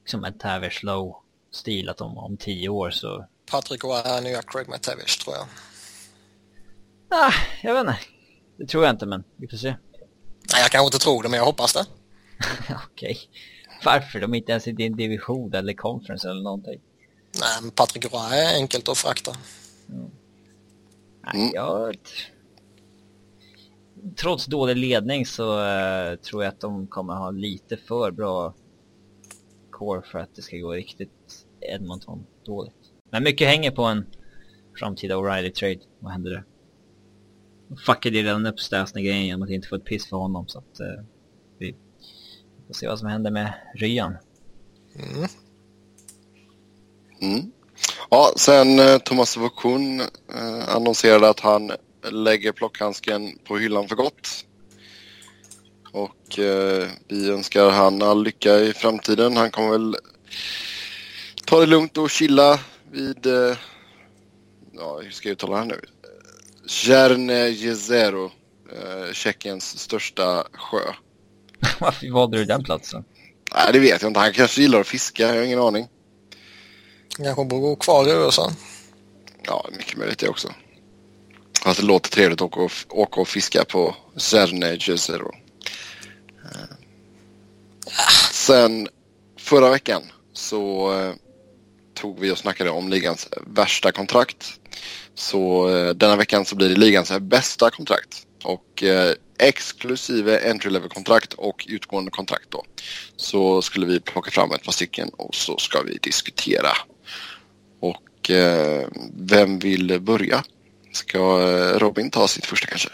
[0.00, 1.16] liksom en Tavish low
[1.50, 3.26] stil att om, om tio år så...
[3.50, 5.46] Patrik Roy är nya Craig Matavish tror jag.
[7.14, 7.32] Ah,
[7.62, 7.98] jag vet inte.
[8.56, 9.68] Det tror jag inte men vi får se.
[10.52, 11.84] Nej, jag kanske inte tror det, men jag hoppas det.
[12.92, 13.18] Okej.
[13.84, 14.20] Varför?
[14.20, 16.80] De är inte ens i din division eller conference eller någonting.
[17.40, 19.32] Nej, men Patrick Roy är enkelt att frakta.
[19.86, 20.06] Nej,
[21.34, 21.50] Mm.
[21.54, 21.96] jag...
[24.16, 28.54] Trots dålig ledning så eh, tror jag att de kommer ha lite för bra
[29.70, 32.74] core för att det ska gå riktigt Edmonton dåligt.
[33.10, 34.06] Men mycket hänger på en
[34.78, 35.80] framtida O'Reilly-trade.
[35.98, 36.44] Vad händer där?
[37.86, 40.80] Fuckade ju redan upp Stasny-grejen genom att inte få ett piss för honom så att
[40.80, 41.04] eh,
[41.58, 41.74] vi
[42.66, 44.16] får se vad som händer med Ryan.
[44.94, 45.28] Mm.
[47.20, 47.52] Mm.
[48.10, 51.72] Ja, sen eh, Thomas Vokun eh, annonserade att han
[52.10, 54.44] lägger plockhandsken på hyllan för gott.
[55.92, 59.36] Och eh, vi önskar han all lycka i framtiden.
[59.36, 59.96] Han kommer väl
[61.46, 62.60] ta det lugnt och chilla
[62.90, 63.56] vid, eh,
[64.72, 65.80] ja hur ska jag uttala det här nu?
[66.66, 68.30] Cerne Jezero,
[68.72, 70.92] eh, Tjeckiens största sjö.
[71.78, 73.04] Varför valde du den platsen?
[73.54, 74.20] Nej, det vet jag inte.
[74.20, 75.88] Han kanske gillar att fiska, jag har ingen aning.
[77.16, 78.50] Kanske bor kvar i USA.
[79.46, 80.54] Ja, mycket möjligt det också.
[81.64, 85.34] Att det låter trevligt att åka och, åka och fiska på Cerne Jezero.
[86.44, 86.76] Eh,
[88.32, 88.88] Sen
[89.38, 90.02] förra veckan
[90.32, 91.14] så eh,
[91.94, 94.60] tog vi och snackade om ligans värsta kontrakt.
[95.14, 98.26] Så eh, denna veckan så blir det ligans bästa kontrakt.
[98.44, 102.64] Och eh, exklusive entry level kontrakt och utgående kontrakt då.
[103.16, 106.70] Så skulle vi plocka fram ett par stycken och så ska vi diskutera.
[107.80, 110.44] Och eh, vem vill börja?
[110.92, 112.88] Ska eh, Robin ta sitt första kanske?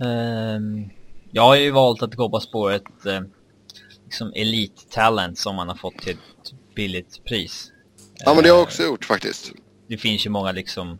[0.00, 0.90] Ehm,
[1.30, 3.20] jag har ju valt att gå på spåret eh,
[4.04, 7.72] liksom elite talent som man har fått till ett billigt pris.
[8.18, 9.52] Ja men det har jag Eh, också gjort faktiskt.
[9.88, 10.98] Det finns ju många liksom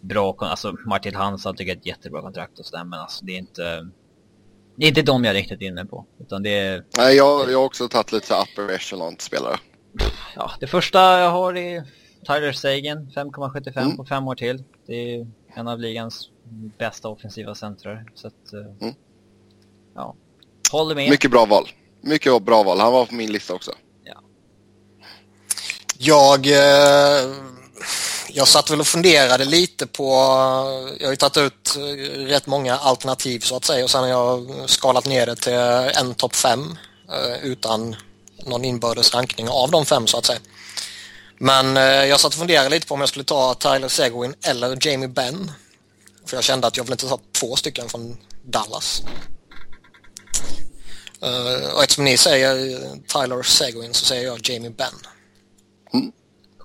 [0.00, 3.32] bra, alltså Martin Hansson tycker jag är ett jättebra kontrakt och sådär men alltså det
[3.32, 3.88] är inte
[4.76, 6.06] det är inte de jag riktat in mig på.
[6.20, 9.56] Utan det är, Nej, jag, jag har också tagit lite upper echelon spelare.
[10.36, 11.84] ja, det första jag har är
[12.26, 13.96] Tyler Sagan, 5,75 Mm.
[13.96, 14.64] på fem år till.
[14.86, 16.30] Det är en av ligans
[16.78, 18.04] bästa offensiva centrar.
[18.14, 18.94] Så att, eh, Mm.
[19.94, 20.14] ja.
[20.72, 21.10] Håller med.
[21.10, 21.64] Mycket bra val.
[22.00, 22.78] Mycket bra val.
[22.80, 23.72] Han var på min lista också.
[26.00, 27.30] Jag, eh,
[28.28, 30.04] jag satt väl och funderade lite på,
[30.98, 31.80] jag har ju tagit ut eh,
[32.18, 36.14] rätt många alternativ så att säga och sen har jag skalat ner det till en
[36.14, 36.78] topp fem
[37.12, 37.96] eh, utan
[38.46, 40.38] någon inbördes rankning av de fem så att säga.
[41.38, 41.76] Men
[42.08, 45.52] jag satt och funderade lite på om jag skulle ta Tyler Seguin eller Jamie Benn.
[46.26, 49.02] För jag kände att jag vill inte ta två stycken från Dallas.
[51.74, 52.54] Och eftersom ni säger
[53.06, 54.94] Tyler Seguin så säger jag Jamie Benn.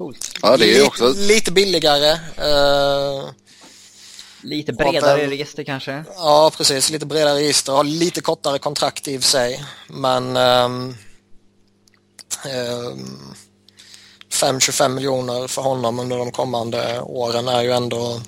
[0.04, 0.38] Coolt.
[0.42, 1.14] Ja, det är Lite- också...
[1.16, 2.10] Lite billigare.
[2.38, 3.30] eh,
[4.42, 6.04] Lite bredare väl- register kanske.
[6.16, 6.90] ja, precis.
[6.90, 7.74] Lite bredare register.
[7.74, 9.66] Har lite kortare kontrakt i och för sig.
[9.88, 10.96] Men um,
[14.32, 18.22] 5-25 miljoner för honom under de kommande åren är ju ändå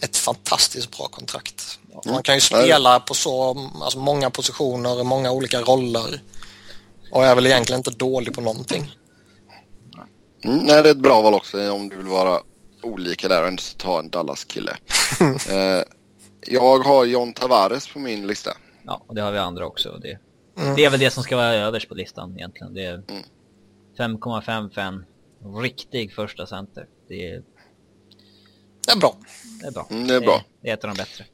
[0.00, 1.78] ett fantastiskt bra kontrakt.
[2.06, 6.22] Man kan ju spela på så alltså många positioner, många olika roller.
[7.12, 8.94] Och är väl egentligen inte dålig på någonting.
[10.44, 12.40] Mm, nej, det är ett bra val också om du vill vara
[12.82, 14.76] olika där och inte ta en Dallas-kille.
[15.50, 15.82] eh,
[16.46, 18.50] jag har John Tavares på min lista.
[18.82, 19.88] Ja, och det har vi andra också.
[19.90, 20.18] och Det,
[20.58, 20.76] Mm.
[20.76, 22.74] det är väl det som ska vara överst på listan egentligen.
[22.74, 23.22] Det är Mm.
[23.98, 25.04] 5,5 för en
[25.62, 26.86] riktig första center.
[27.08, 27.42] Det är,
[28.86, 29.16] Det är bra.
[29.60, 29.86] det är bra.
[29.90, 30.42] Mm, det är bra.
[30.62, 31.24] Det är ett av de bättre.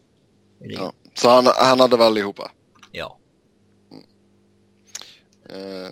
[0.59, 0.93] Ja.
[1.15, 2.51] Så han, han hade väl allihopa.
[2.93, 3.19] Ja.
[5.49, 5.91] Eh,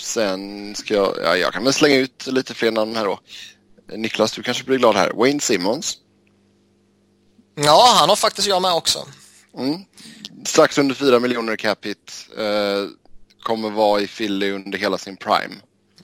[0.00, 3.20] sen ska jag, ja, jag kan väl slänga ut lite fler namn här då.
[3.96, 5.10] Niklas, du kanske blir glad här.
[5.14, 5.98] Wayne Simmons.
[7.54, 8.98] Ja, han har faktiskt jag med också.
[9.58, 9.80] Mm.
[10.46, 12.28] Strax under 4 miljoner cap hit.
[12.38, 12.86] Eh,
[13.42, 15.54] kommer vara i Philly under hela sin prime.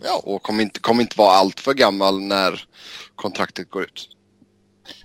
[0.04, 2.64] Ja, Och kommer inte, kommer inte vara allt för gammal när
[3.14, 4.08] kontraktet går ut.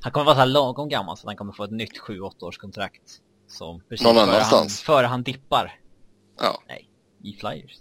[0.02, 2.44] Han kommer vara så här lagom gammal så att han kommer få ett nytt 7-8
[2.44, 3.02] års kontrakt.
[3.48, 4.82] Som precis Någon före han, annanstans.
[4.82, 5.80] före han dippar.
[6.40, 6.62] Ja.
[6.68, 6.90] Nej,
[7.24, 7.72] i Flyers.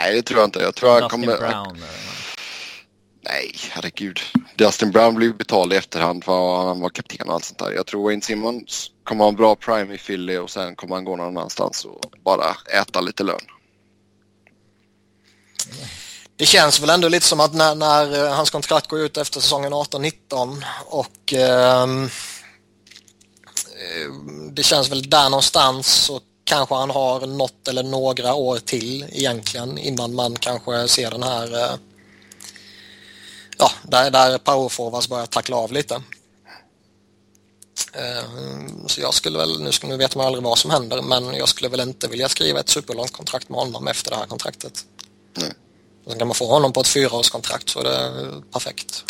[0.00, 0.58] Nej, det tror jag inte.
[0.58, 1.38] Jag tror han Dustin kommer...
[1.38, 1.82] Brown.
[3.20, 4.20] Nej, herregud.
[4.54, 7.70] Dustin Brown blev betald i efterhand för att han var kapten och allt sånt där.
[7.70, 11.04] Jag tror Wayne Simmons kommer ha en bra prime i Philly och sen kommer han
[11.04, 13.40] gå någon annanstans och bara äta lite lön.
[16.36, 19.40] det känns väl ändå lite som att när, när eh, hans kontrakt går ut efter
[19.40, 22.10] säsongen 18-19 och ehm, eh,
[24.52, 26.20] det känns väl där någonstans så
[26.50, 31.54] kanske han har något eller några år till egentligen innan man kanske ser den här
[31.54, 31.78] eh,
[33.58, 35.94] ja, där, där powerforwards börjar tackla av lite.
[37.92, 38.24] Eh,
[38.86, 41.68] så jag skulle väl, nu, nu vet man aldrig vad som händer, men jag skulle
[41.68, 44.84] väl inte vilja skriva ett superlångt kontrakt med honom efter det här kontraktet.
[45.36, 45.52] Nej.
[46.06, 49.04] Sen kan man få honom på ett fyraårskontrakt så är det perfekt.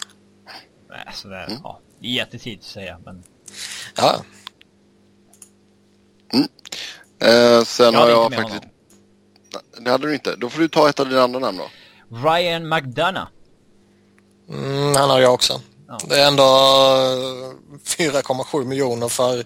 [0.88, 1.61] Nej, sådär, mm.
[1.62, 1.80] ja.
[2.01, 3.22] Jättetidigt att säga, men...
[3.95, 4.24] Ja.
[7.21, 8.62] Eh, sen jag har jag faktiskt...
[8.62, 9.85] Honom.
[9.85, 10.37] Det hade du inte.
[10.37, 11.71] Då får du ta ett av dina andra namn då.
[12.29, 13.29] Ryan McDonough.
[14.49, 15.61] Mm, han har jag också.
[15.89, 15.99] Ja.
[16.09, 16.43] Det är ändå
[17.85, 19.45] 4,7 miljoner för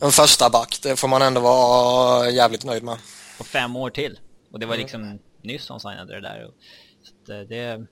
[0.00, 0.78] en första back.
[0.82, 2.98] Det får man ändå vara jävligt nöjd med.
[3.38, 4.18] På fem år till.
[4.52, 4.82] Och det var mm.
[4.82, 5.18] liksom mm.
[5.42, 6.50] nyss han signade det där.
[7.26, 7.86] Så eh, det...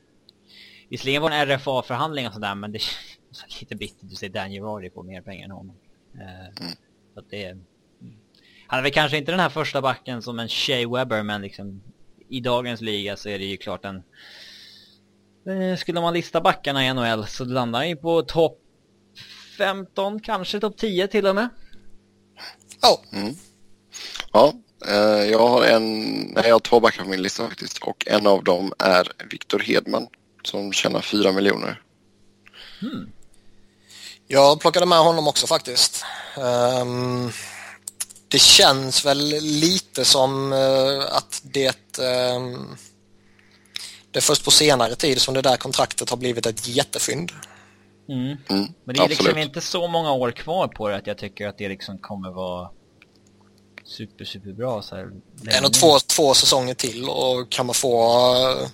[0.88, 4.62] Visserligen var det en RFA-förhandling och sådär, men det är lite bittert att se Daniel
[4.62, 5.76] Rory på mer pengar än honom.
[6.14, 6.72] Eh, mm.
[7.14, 7.56] Så att det...
[8.66, 11.82] Han är väl kanske inte den här första backen som en Shea Webber, men liksom
[12.28, 14.02] i dagens liga så är det ju klart en
[15.46, 18.58] Eh, skulle man lista backarna i NHL så landar han ju på topp
[19.58, 21.48] 15, kanske topp 10 till och med.
[22.82, 23.02] Ja.
[23.12, 23.34] Mm.
[24.32, 24.52] Ja,
[24.88, 28.26] eh, jag har en, nej jag har två backar på min lista faktiskt och en
[28.26, 30.06] av dem är Viktor Hedman
[30.42, 31.82] som tjänar 4 miljoner.
[32.80, 33.12] Hmm.
[34.26, 36.04] Jag plockade med honom också faktiskt.
[36.82, 37.30] Um,
[38.28, 42.76] det känns väl lite som uh, att det um,
[44.10, 47.32] det är först på senare tid som det där kontraktet har blivit ett jättefynd.
[48.08, 48.36] Mm.
[48.48, 51.48] Mm, Men det är liksom inte så många år kvar på det att jag tycker
[51.48, 52.70] att det liksom kommer vara
[53.84, 54.82] super, super bra.
[54.82, 55.10] Så här.
[55.34, 58.68] Det är nog två, två säsonger till och kan man få...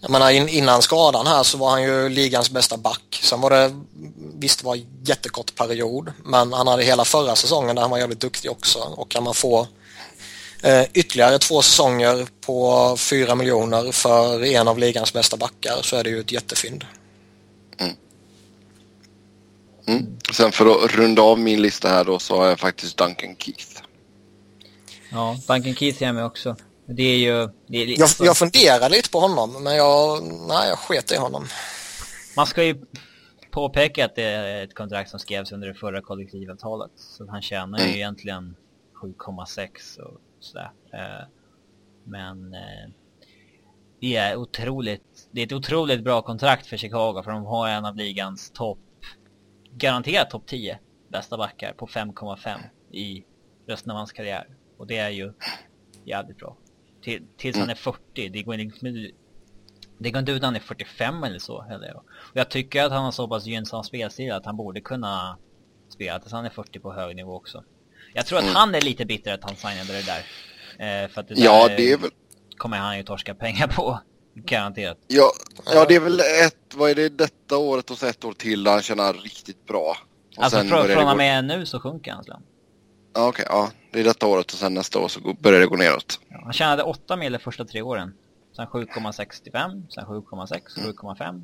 [0.00, 3.20] Jag menar innan skadan här så var han ju ligans bästa back.
[3.22, 3.80] Sen var det,
[4.34, 7.98] visst det var en jättekort period, men han hade hela förra säsongen där han var
[7.98, 8.78] jävligt duktig också.
[8.78, 9.66] Och kan man få
[10.62, 16.04] Eh, ytterligare två säsonger på fyra miljoner för en av ligans bästa backar så är
[16.04, 16.84] det ju ett jättefynd.
[17.78, 17.94] Mm.
[19.86, 20.18] Mm.
[20.32, 23.82] Sen för att runda av min lista här då så har jag faktiskt Duncan Keith.
[25.10, 26.56] Ja, Duncan Keith är jag med också.
[26.90, 27.48] Det är ju...
[27.66, 31.46] Det är jag, jag funderar lite på honom men jag, nej, jag sket i honom.
[32.36, 32.84] Man ska ju
[33.50, 36.90] påpeka att det är ett kontrakt som skrevs under det förra kollektivavtalet.
[36.96, 37.90] Så han tjänar mm.
[37.90, 38.56] ju egentligen
[39.02, 40.70] 7,6 och sådär.
[40.92, 41.26] Eh,
[42.04, 42.90] men eh,
[44.00, 47.84] det är otroligt, det är ett otroligt bra kontrakt för Chicago för de har en
[47.84, 48.78] av ligans topp,
[49.72, 50.78] garanterat topp 10
[51.08, 52.58] bästa backar på 5,5
[52.92, 53.24] i
[53.66, 54.46] resten av hans karriär.
[54.78, 55.32] Och det är ju
[56.04, 56.56] jävligt bra.
[57.08, 59.10] Till, tills han är 40, det går inte
[59.98, 61.64] det går inte ut när han är 45 eller så.
[61.70, 62.04] Eller, och
[62.34, 65.38] jag tycker att han har så pass gynnsam spelstil att han borde kunna
[65.88, 67.64] spela tills han är 40 på hög nivå också.
[68.14, 68.56] Jag tror att mm.
[68.56, 70.18] han är lite bitter att han signade det där.
[71.04, 72.10] Eh, för att det ja, där det väl...
[72.56, 74.00] kommer han ju torska pengar på.
[74.34, 74.98] Garanterat.
[75.06, 75.30] Ja,
[75.74, 78.64] ja, det är väl ett, vad är det detta året och så ett år till
[78.64, 79.96] där han tjänar riktigt bra.
[80.36, 82.42] Och alltså från, från och med nu så sjunker hans lön.
[83.14, 83.44] Ja, okej.
[83.44, 86.20] Okay, ja, det är detta året och sen nästa år så börjar det gå neråt.
[86.28, 88.14] Ja, han tjänade 8 mil de första tre åren.
[88.56, 91.42] Sen 7,65, sen 7,6, 7,5.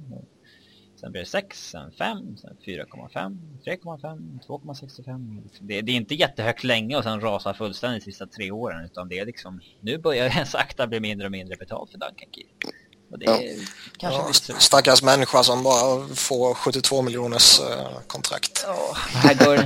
[1.01, 5.43] Sen blir det 6, sen 5, sen 4,5, 3,5, 2,65.
[5.61, 9.09] Det, det, är inte jättehögt länge och sen rasar fullständigt de sista tre åren utan
[9.09, 12.77] det är liksom, nu börjar det sakta bli mindre och mindre betalt för Duncan Keith.
[13.11, 13.65] Och det är ja.
[13.99, 18.65] kanske ja, stackars människa som bara får 72 miljoners uh, kontrakt.
[18.67, 19.57] Ja, här går,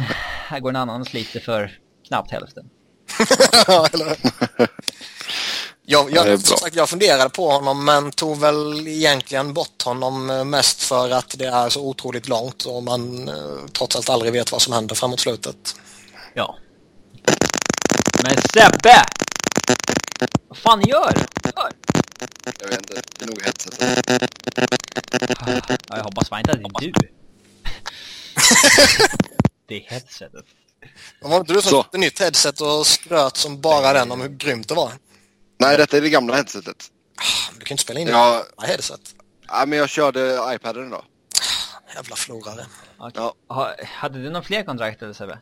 [0.48, 1.78] här går en annan sliter för
[2.08, 2.70] knappt hälften.
[5.90, 10.82] Jag, jag, som sagt, jag funderade på honom men tog väl egentligen bort honom mest
[10.82, 13.34] för att det är så otroligt långt och man eh,
[13.72, 15.76] trots allt aldrig vet vad som händer framåt slutet.
[16.34, 16.56] Ja.
[18.22, 19.04] Men Sebbe!
[20.48, 21.50] Vad fan gör du?
[22.60, 23.80] Jag vet inte, det är nog headsetet.
[25.88, 27.12] Ja, jag hoppas fan inte att det är du.
[29.66, 30.44] det är headsetet.
[31.20, 34.68] Var inte du som köpte nytt headset och skröt som bara den om hur grymt
[34.68, 34.92] det var?
[35.58, 36.90] Nej, detta är det gamla headsetet.
[37.16, 38.44] Ah, du kan inte spela in ja.
[38.60, 39.14] det headset.
[39.48, 41.04] Ja, men jag körde iPaden då.
[41.94, 42.66] Jävla förlorare.
[42.98, 43.30] Okay.
[43.48, 43.74] Ja.
[43.84, 45.38] hade du några fler kontrakt eller Sebbe?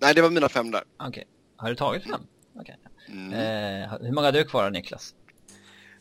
[0.00, 0.84] Nej, det var mina fem där.
[0.96, 1.08] Okej.
[1.08, 1.24] Okay.
[1.56, 2.20] Har du tagit fem?
[2.60, 2.76] Okej.
[2.80, 3.16] Okay.
[3.16, 3.32] Mm.
[3.32, 5.14] Eh, hur många har du kvar Niklas?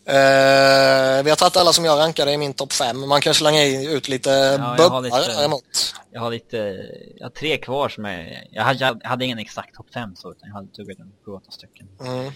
[0.08, 3.10] Uh, vi har tagit alla som jag rankade i min topp 5.
[3.10, 5.96] Man kan slänga ut lite ja, bubbar däremot.
[6.12, 6.58] Jag har lite,
[7.16, 10.32] jag har tre kvar som är, jag hade, jag hade ingen exakt topp 5 så
[10.32, 11.88] utan jag hade tagit en sju, åtta stycken.
[12.00, 12.32] Mm.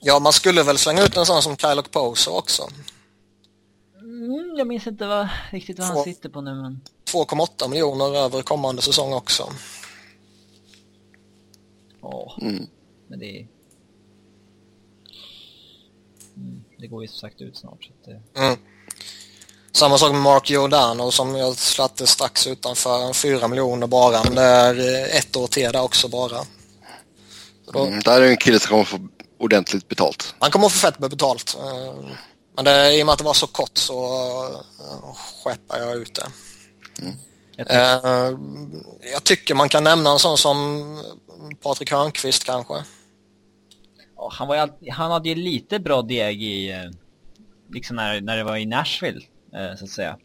[0.00, 2.68] Ja, man skulle väl slänga ut en sån som Kyle Poser också.
[4.00, 6.80] Mm, jag minns inte vad, riktigt vad han sitter på nu men...
[7.12, 9.52] 2,8 miljoner över kommande säsong också.
[12.02, 12.66] Ja, mm.
[13.08, 13.46] men det...
[16.36, 17.84] Mm, det går ju som sagt ut snart.
[17.84, 18.40] Så, det...
[18.40, 18.58] mm.
[19.72, 24.24] Samma sak med Mark Giordano som jag satte strax utanför 4 miljoner bara.
[24.24, 26.44] Men det är eh, ett år till där också bara.
[27.72, 27.86] Då...
[27.86, 29.08] Mm, där är en kille som kommer få
[29.38, 30.34] ordentligt betalt.
[30.38, 31.56] Han kommer få fett med betalt.
[31.60, 31.94] Eh,
[32.56, 36.14] men det, i och med att det var så kort så uh, skeppar jag ut
[36.14, 36.26] det.
[37.02, 37.16] Mm.
[37.56, 38.30] Jag, tycker...
[38.30, 38.38] Uh,
[39.12, 41.04] jag tycker man kan nämna en sån som
[41.62, 42.74] Patrik Hörnqvist kanske.
[44.32, 46.88] Han, var, han hade ju lite bra deg i,
[47.72, 49.20] liksom när, när det var i Nashville,
[49.78, 50.18] så att säga.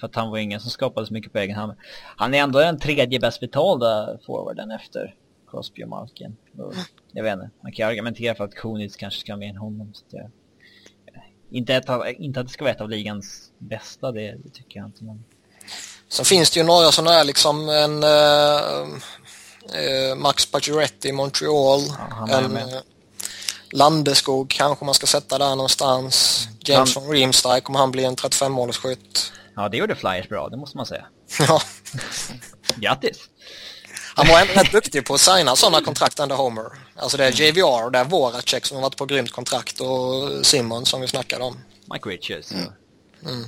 [0.00, 1.72] För att han var ingen som skapade så mycket på egen hand.
[2.16, 5.14] Han är ändå den tredje bäst betalda forwarden efter
[5.50, 6.36] Crosby och Malkin.
[6.58, 6.74] Och,
[7.12, 9.94] jag vet inte, man kan argumentera för att Kunitz kanske ska med än honom.
[9.94, 10.30] Så det,
[11.50, 11.88] inte, ett
[12.18, 15.04] inte att det ska vara ett av ligans bästa, det, det tycker jag inte.
[15.04, 15.24] Men...
[16.08, 18.86] Sen finns det ju några sådana här liksom en uh,
[19.80, 21.80] uh, Max Pacioretty i Montreal.
[22.28, 22.58] Ja, en
[23.74, 26.48] Landeskog kanske man ska sätta där någonstans.
[26.60, 27.04] James han...
[27.04, 29.32] von Riemsdijk, kommer han bli en 35-målsskytt?
[29.56, 31.06] Ja, det gjorde Flyers bra, det måste man säga.
[31.48, 31.62] ja.
[32.76, 33.28] Grattis!
[34.16, 36.64] Han var ändå rätt duktig på att signa sådana kontrakt under Homer.
[36.96, 40.86] Alltså det är JVR, det är Voracek som har varit på grymt kontrakt och Simon
[40.86, 41.58] som vi snackade om.
[41.92, 42.52] Mike Richards.
[42.52, 42.66] Mm.
[43.22, 43.44] Mm.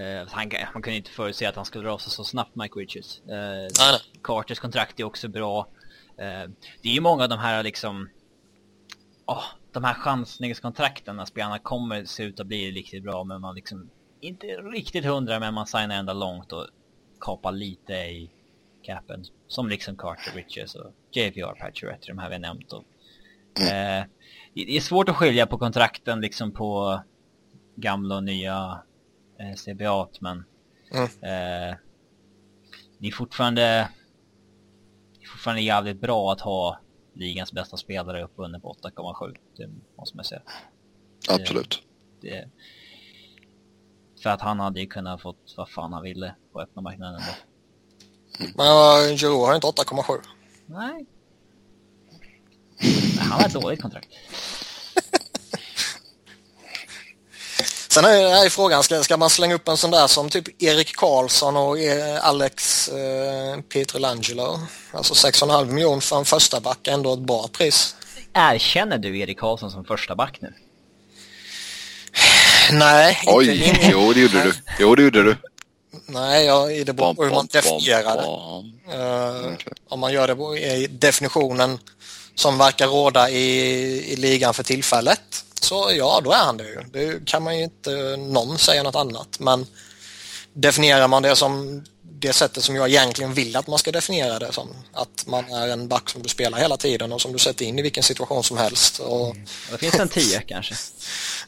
[0.00, 3.20] Uh, han, man kunde inte förutse att han skulle dra sig så snabbt, Mike Richards.
[3.20, 4.00] Uh, nej, nej.
[4.22, 5.68] Carters kontrakt är också bra.
[6.10, 6.50] Uh,
[6.82, 8.08] det är ju många av de här liksom...
[9.30, 13.54] Oh, de här chansningskontrakten när spelarna kommer se ut att bli riktigt bra men man
[13.54, 13.90] liksom
[14.20, 16.66] inte riktigt hundra men man signar ändå långt och
[17.20, 18.30] kapar lite i
[18.82, 19.24] capen.
[19.48, 22.72] Som liksom Carter Riches och JVR Patcherette, de här vi har nämnt.
[22.72, 22.84] Och,
[23.60, 24.04] eh,
[24.54, 27.00] det är svårt att skilja på kontrakten liksom på
[27.76, 28.82] gamla och nya
[29.38, 30.44] eh, CBA men
[30.92, 31.04] mm.
[31.04, 31.76] eh,
[32.98, 33.88] det är fortfarande
[35.18, 36.80] det är fortfarande jävligt bra att ha
[37.20, 39.36] ligans bästa spelare uppbunden på 8,7.
[39.56, 40.42] Det måste man säga.
[41.28, 41.82] Absolut.
[42.20, 42.50] Det, det,
[44.22, 47.32] för att han hade ju kunnat fått vad fan han ville på öppna marknaden då.
[48.56, 50.20] Men Giroud har inte 8,7.
[50.66, 51.06] Nej.
[53.18, 54.08] Han har ett dåligt kontrakt.
[57.92, 60.96] Sen är, är frågan, ska, ska man slänga upp en sån där som typ Erik
[60.96, 64.60] Karlsson och eh, Alex eh, Pietrangelo?
[64.92, 67.96] Alltså 6,5 miljoner för en första back, ändå ett bra pris.
[68.32, 70.54] Erkänner du Erik Karlsson som första back nu?
[72.72, 73.22] Nej.
[73.26, 74.52] Oj, jo det gjorde du.
[74.78, 75.36] Jo det gjorde du.
[76.06, 78.22] Nej, jag, det beror på hur man definierar det.
[78.96, 79.72] Uh, okay.
[79.88, 81.78] Om man gör det i definitionen
[82.34, 86.82] som verkar råda i, i ligan för tillfället så ja, då är han det ju.
[86.92, 89.40] Det kan man ju inte någon säga något annat.
[89.40, 89.66] Men
[90.52, 91.84] definierar man det som
[92.20, 94.68] det sättet som jag egentligen vill att man ska definiera det som.
[94.92, 97.78] Att man är en back som du spelar hela tiden och som du sätter in
[97.78, 98.98] i vilken situation som helst.
[98.98, 99.30] Och...
[99.30, 99.46] Mm.
[99.70, 100.74] Det finns en tio kanske?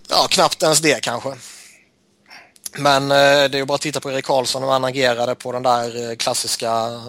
[0.09, 1.35] Ja, knappt ens det kanske.
[2.77, 5.53] Men eh, det är ju bara att titta på Erik Karlsson och han agerade på
[5.53, 7.01] den där eh, klassiska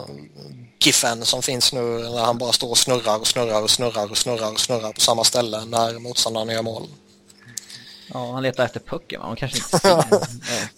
[0.85, 4.17] giffen som finns nu när han bara står och snurrar och snurrar och snurrar och
[4.17, 6.87] snurrar och snurrar på samma ställe när motståndaren gör mål.
[8.13, 9.27] Ja, han letar efter pucken va?
[9.27, 9.87] Han kanske inte...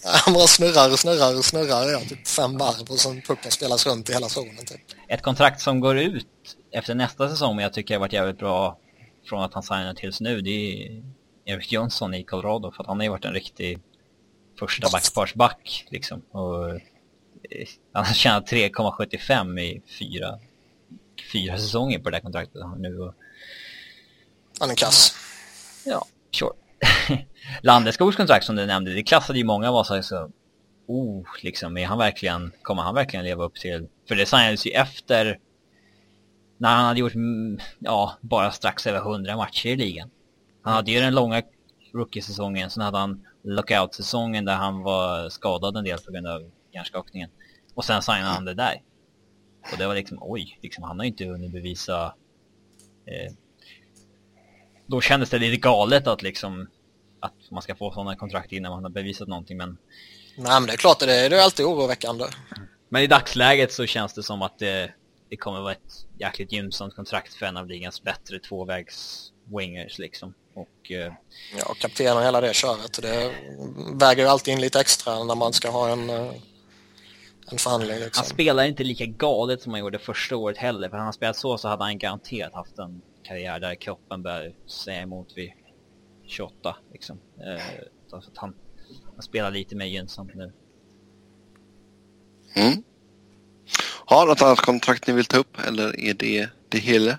[0.04, 3.88] han bara snurrar och snurrar och snurrar ja, typ fem varv och sen pucken spelas
[3.88, 4.82] runt i hela zonen typ.
[5.08, 6.28] Ett kontrakt som går ut
[6.72, 8.78] efter nästa säsong men jag tycker har varit jävligt bra
[9.30, 11.04] från att han signade tills nu det är
[11.46, 13.80] Erik Jönsson i Colorado för att han har ju varit en riktig
[14.60, 16.22] första backparsback liksom.
[16.32, 16.80] Och
[17.94, 20.40] han har tjänat 3,75 i fyra,
[21.34, 23.00] fyra säsonger på det där kontraktet nu.
[23.00, 23.14] Och...
[24.60, 25.16] Han är kass.
[25.86, 26.54] Ja, sure.
[27.64, 30.32] Landeskogs kontrakt som du nämnde, det klassade ju många av oss så
[30.88, 34.72] oh, liksom, är han verkligen, kommer han verkligen leva upp till, för det signades ju
[34.72, 35.40] efter
[36.58, 40.10] när han hade gjort, mm, ja, bara strax över 100 matcher i ligan.
[40.62, 41.42] Han hade ju den långa
[41.94, 47.30] rookie-säsongen, sen hade han lockout-säsongen där han var skadad en del på grund av hjärnskakningen.
[47.74, 48.82] Och sen signade han det där.
[49.72, 52.16] Och det var liksom, oj, liksom, han har ju inte hunnit bevisa...
[53.06, 53.34] Eh,
[54.88, 56.68] då kändes det lite galet att liksom
[57.20, 59.78] att man ska få sådana kontrakt innan man har bevisat någonting men...
[60.38, 62.26] Nej men det är klart det är, det är alltid oroväckande.
[62.90, 64.94] Men i dagsläget så känns det som att det,
[65.30, 70.34] det kommer vara ett jäkligt gynnsamt kontrakt för en av ligans bättre tvåvägs wingers liksom.
[70.56, 71.14] Och, eh...
[71.58, 73.02] Ja, kapten och hela det köret.
[73.02, 73.32] Det
[73.94, 76.32] väger ju alltid in lite extra när man ska ha en, eh,
[77.52, 78.00] en förhandling.
[78.00, 78.12] Liksom.
[78.16, 80.90] Han spelar inte lika galet som han gjorde första året heller.
[80.90, 84.54] För han har spelat så så hade han garanterat haft en karriär där kroppen börjar
[84.68, 85.52] säga emot vid
[86.26, 86.76] 28.
[86.92, 87.20] Liksom.
[87.38, 87.62] Eh,
[88.10, 88.54] så att han,
[89.14, 90.54] han spelar lite mer gynnsamt nu.
[92.56, 92.84] Mm.
[94.06, 97.18] Har något annat kontrakt ni vill ta upp eller är det det hela?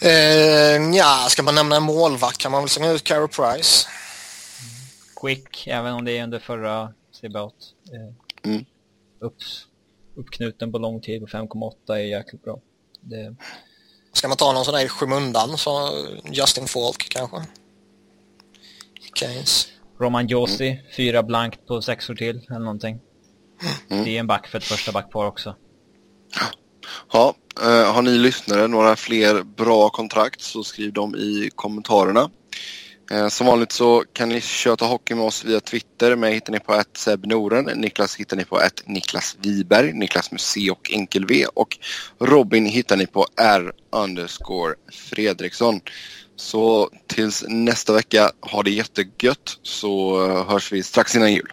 [0.00, 3.88] Eh, ja, ska man nämna en målvakt kan man väl slänga ut Carey Price.
[5.20, 7.54] Quick, även om det är under förra Seabout.
[7.92, 8.14] Eh,
[8.50, 8.64] Mm.
[9.20, 9.66] upps,
[10.16, 12.60] uppknuten på lång tid på 5,8 är jäkligt bra.
[13.00, 13.36] Det,
[14.12, 15.90] Ska man ta någon sån där i skymundan så
[16.32, 17.36] Justin Falk kanske?
[19.14, 19.68] Keynes.
[20.00, 23.00] Roman Josi, fyra blankt på sexor till eller någonting.
[23.90, 24.04] Mm.
[24.04, 25.56] Det är en back för ett första backpar också.
[27.12, 32.30] Ja, eh, har ni lyssnare några fler bra kontrakt så skriv dem i kommentarerna.
[33.10, 36.16] Eh, som vanligt så kan ni köta hockey med oss via Twitter.
[36.16, 40.30] Mig hittar ni på att Seb Noren, Niklas hittar ni på att Niklas Wiberg, Niklas
[40.30, 41.78] med C och enkel V och
[42.20, 45.80] Robin hittar ni på R underscore Fredriksson.
[46.36, 51.52] Så tills nästa vecka, ha det jättegött så eh, hörs vi strax innan jul.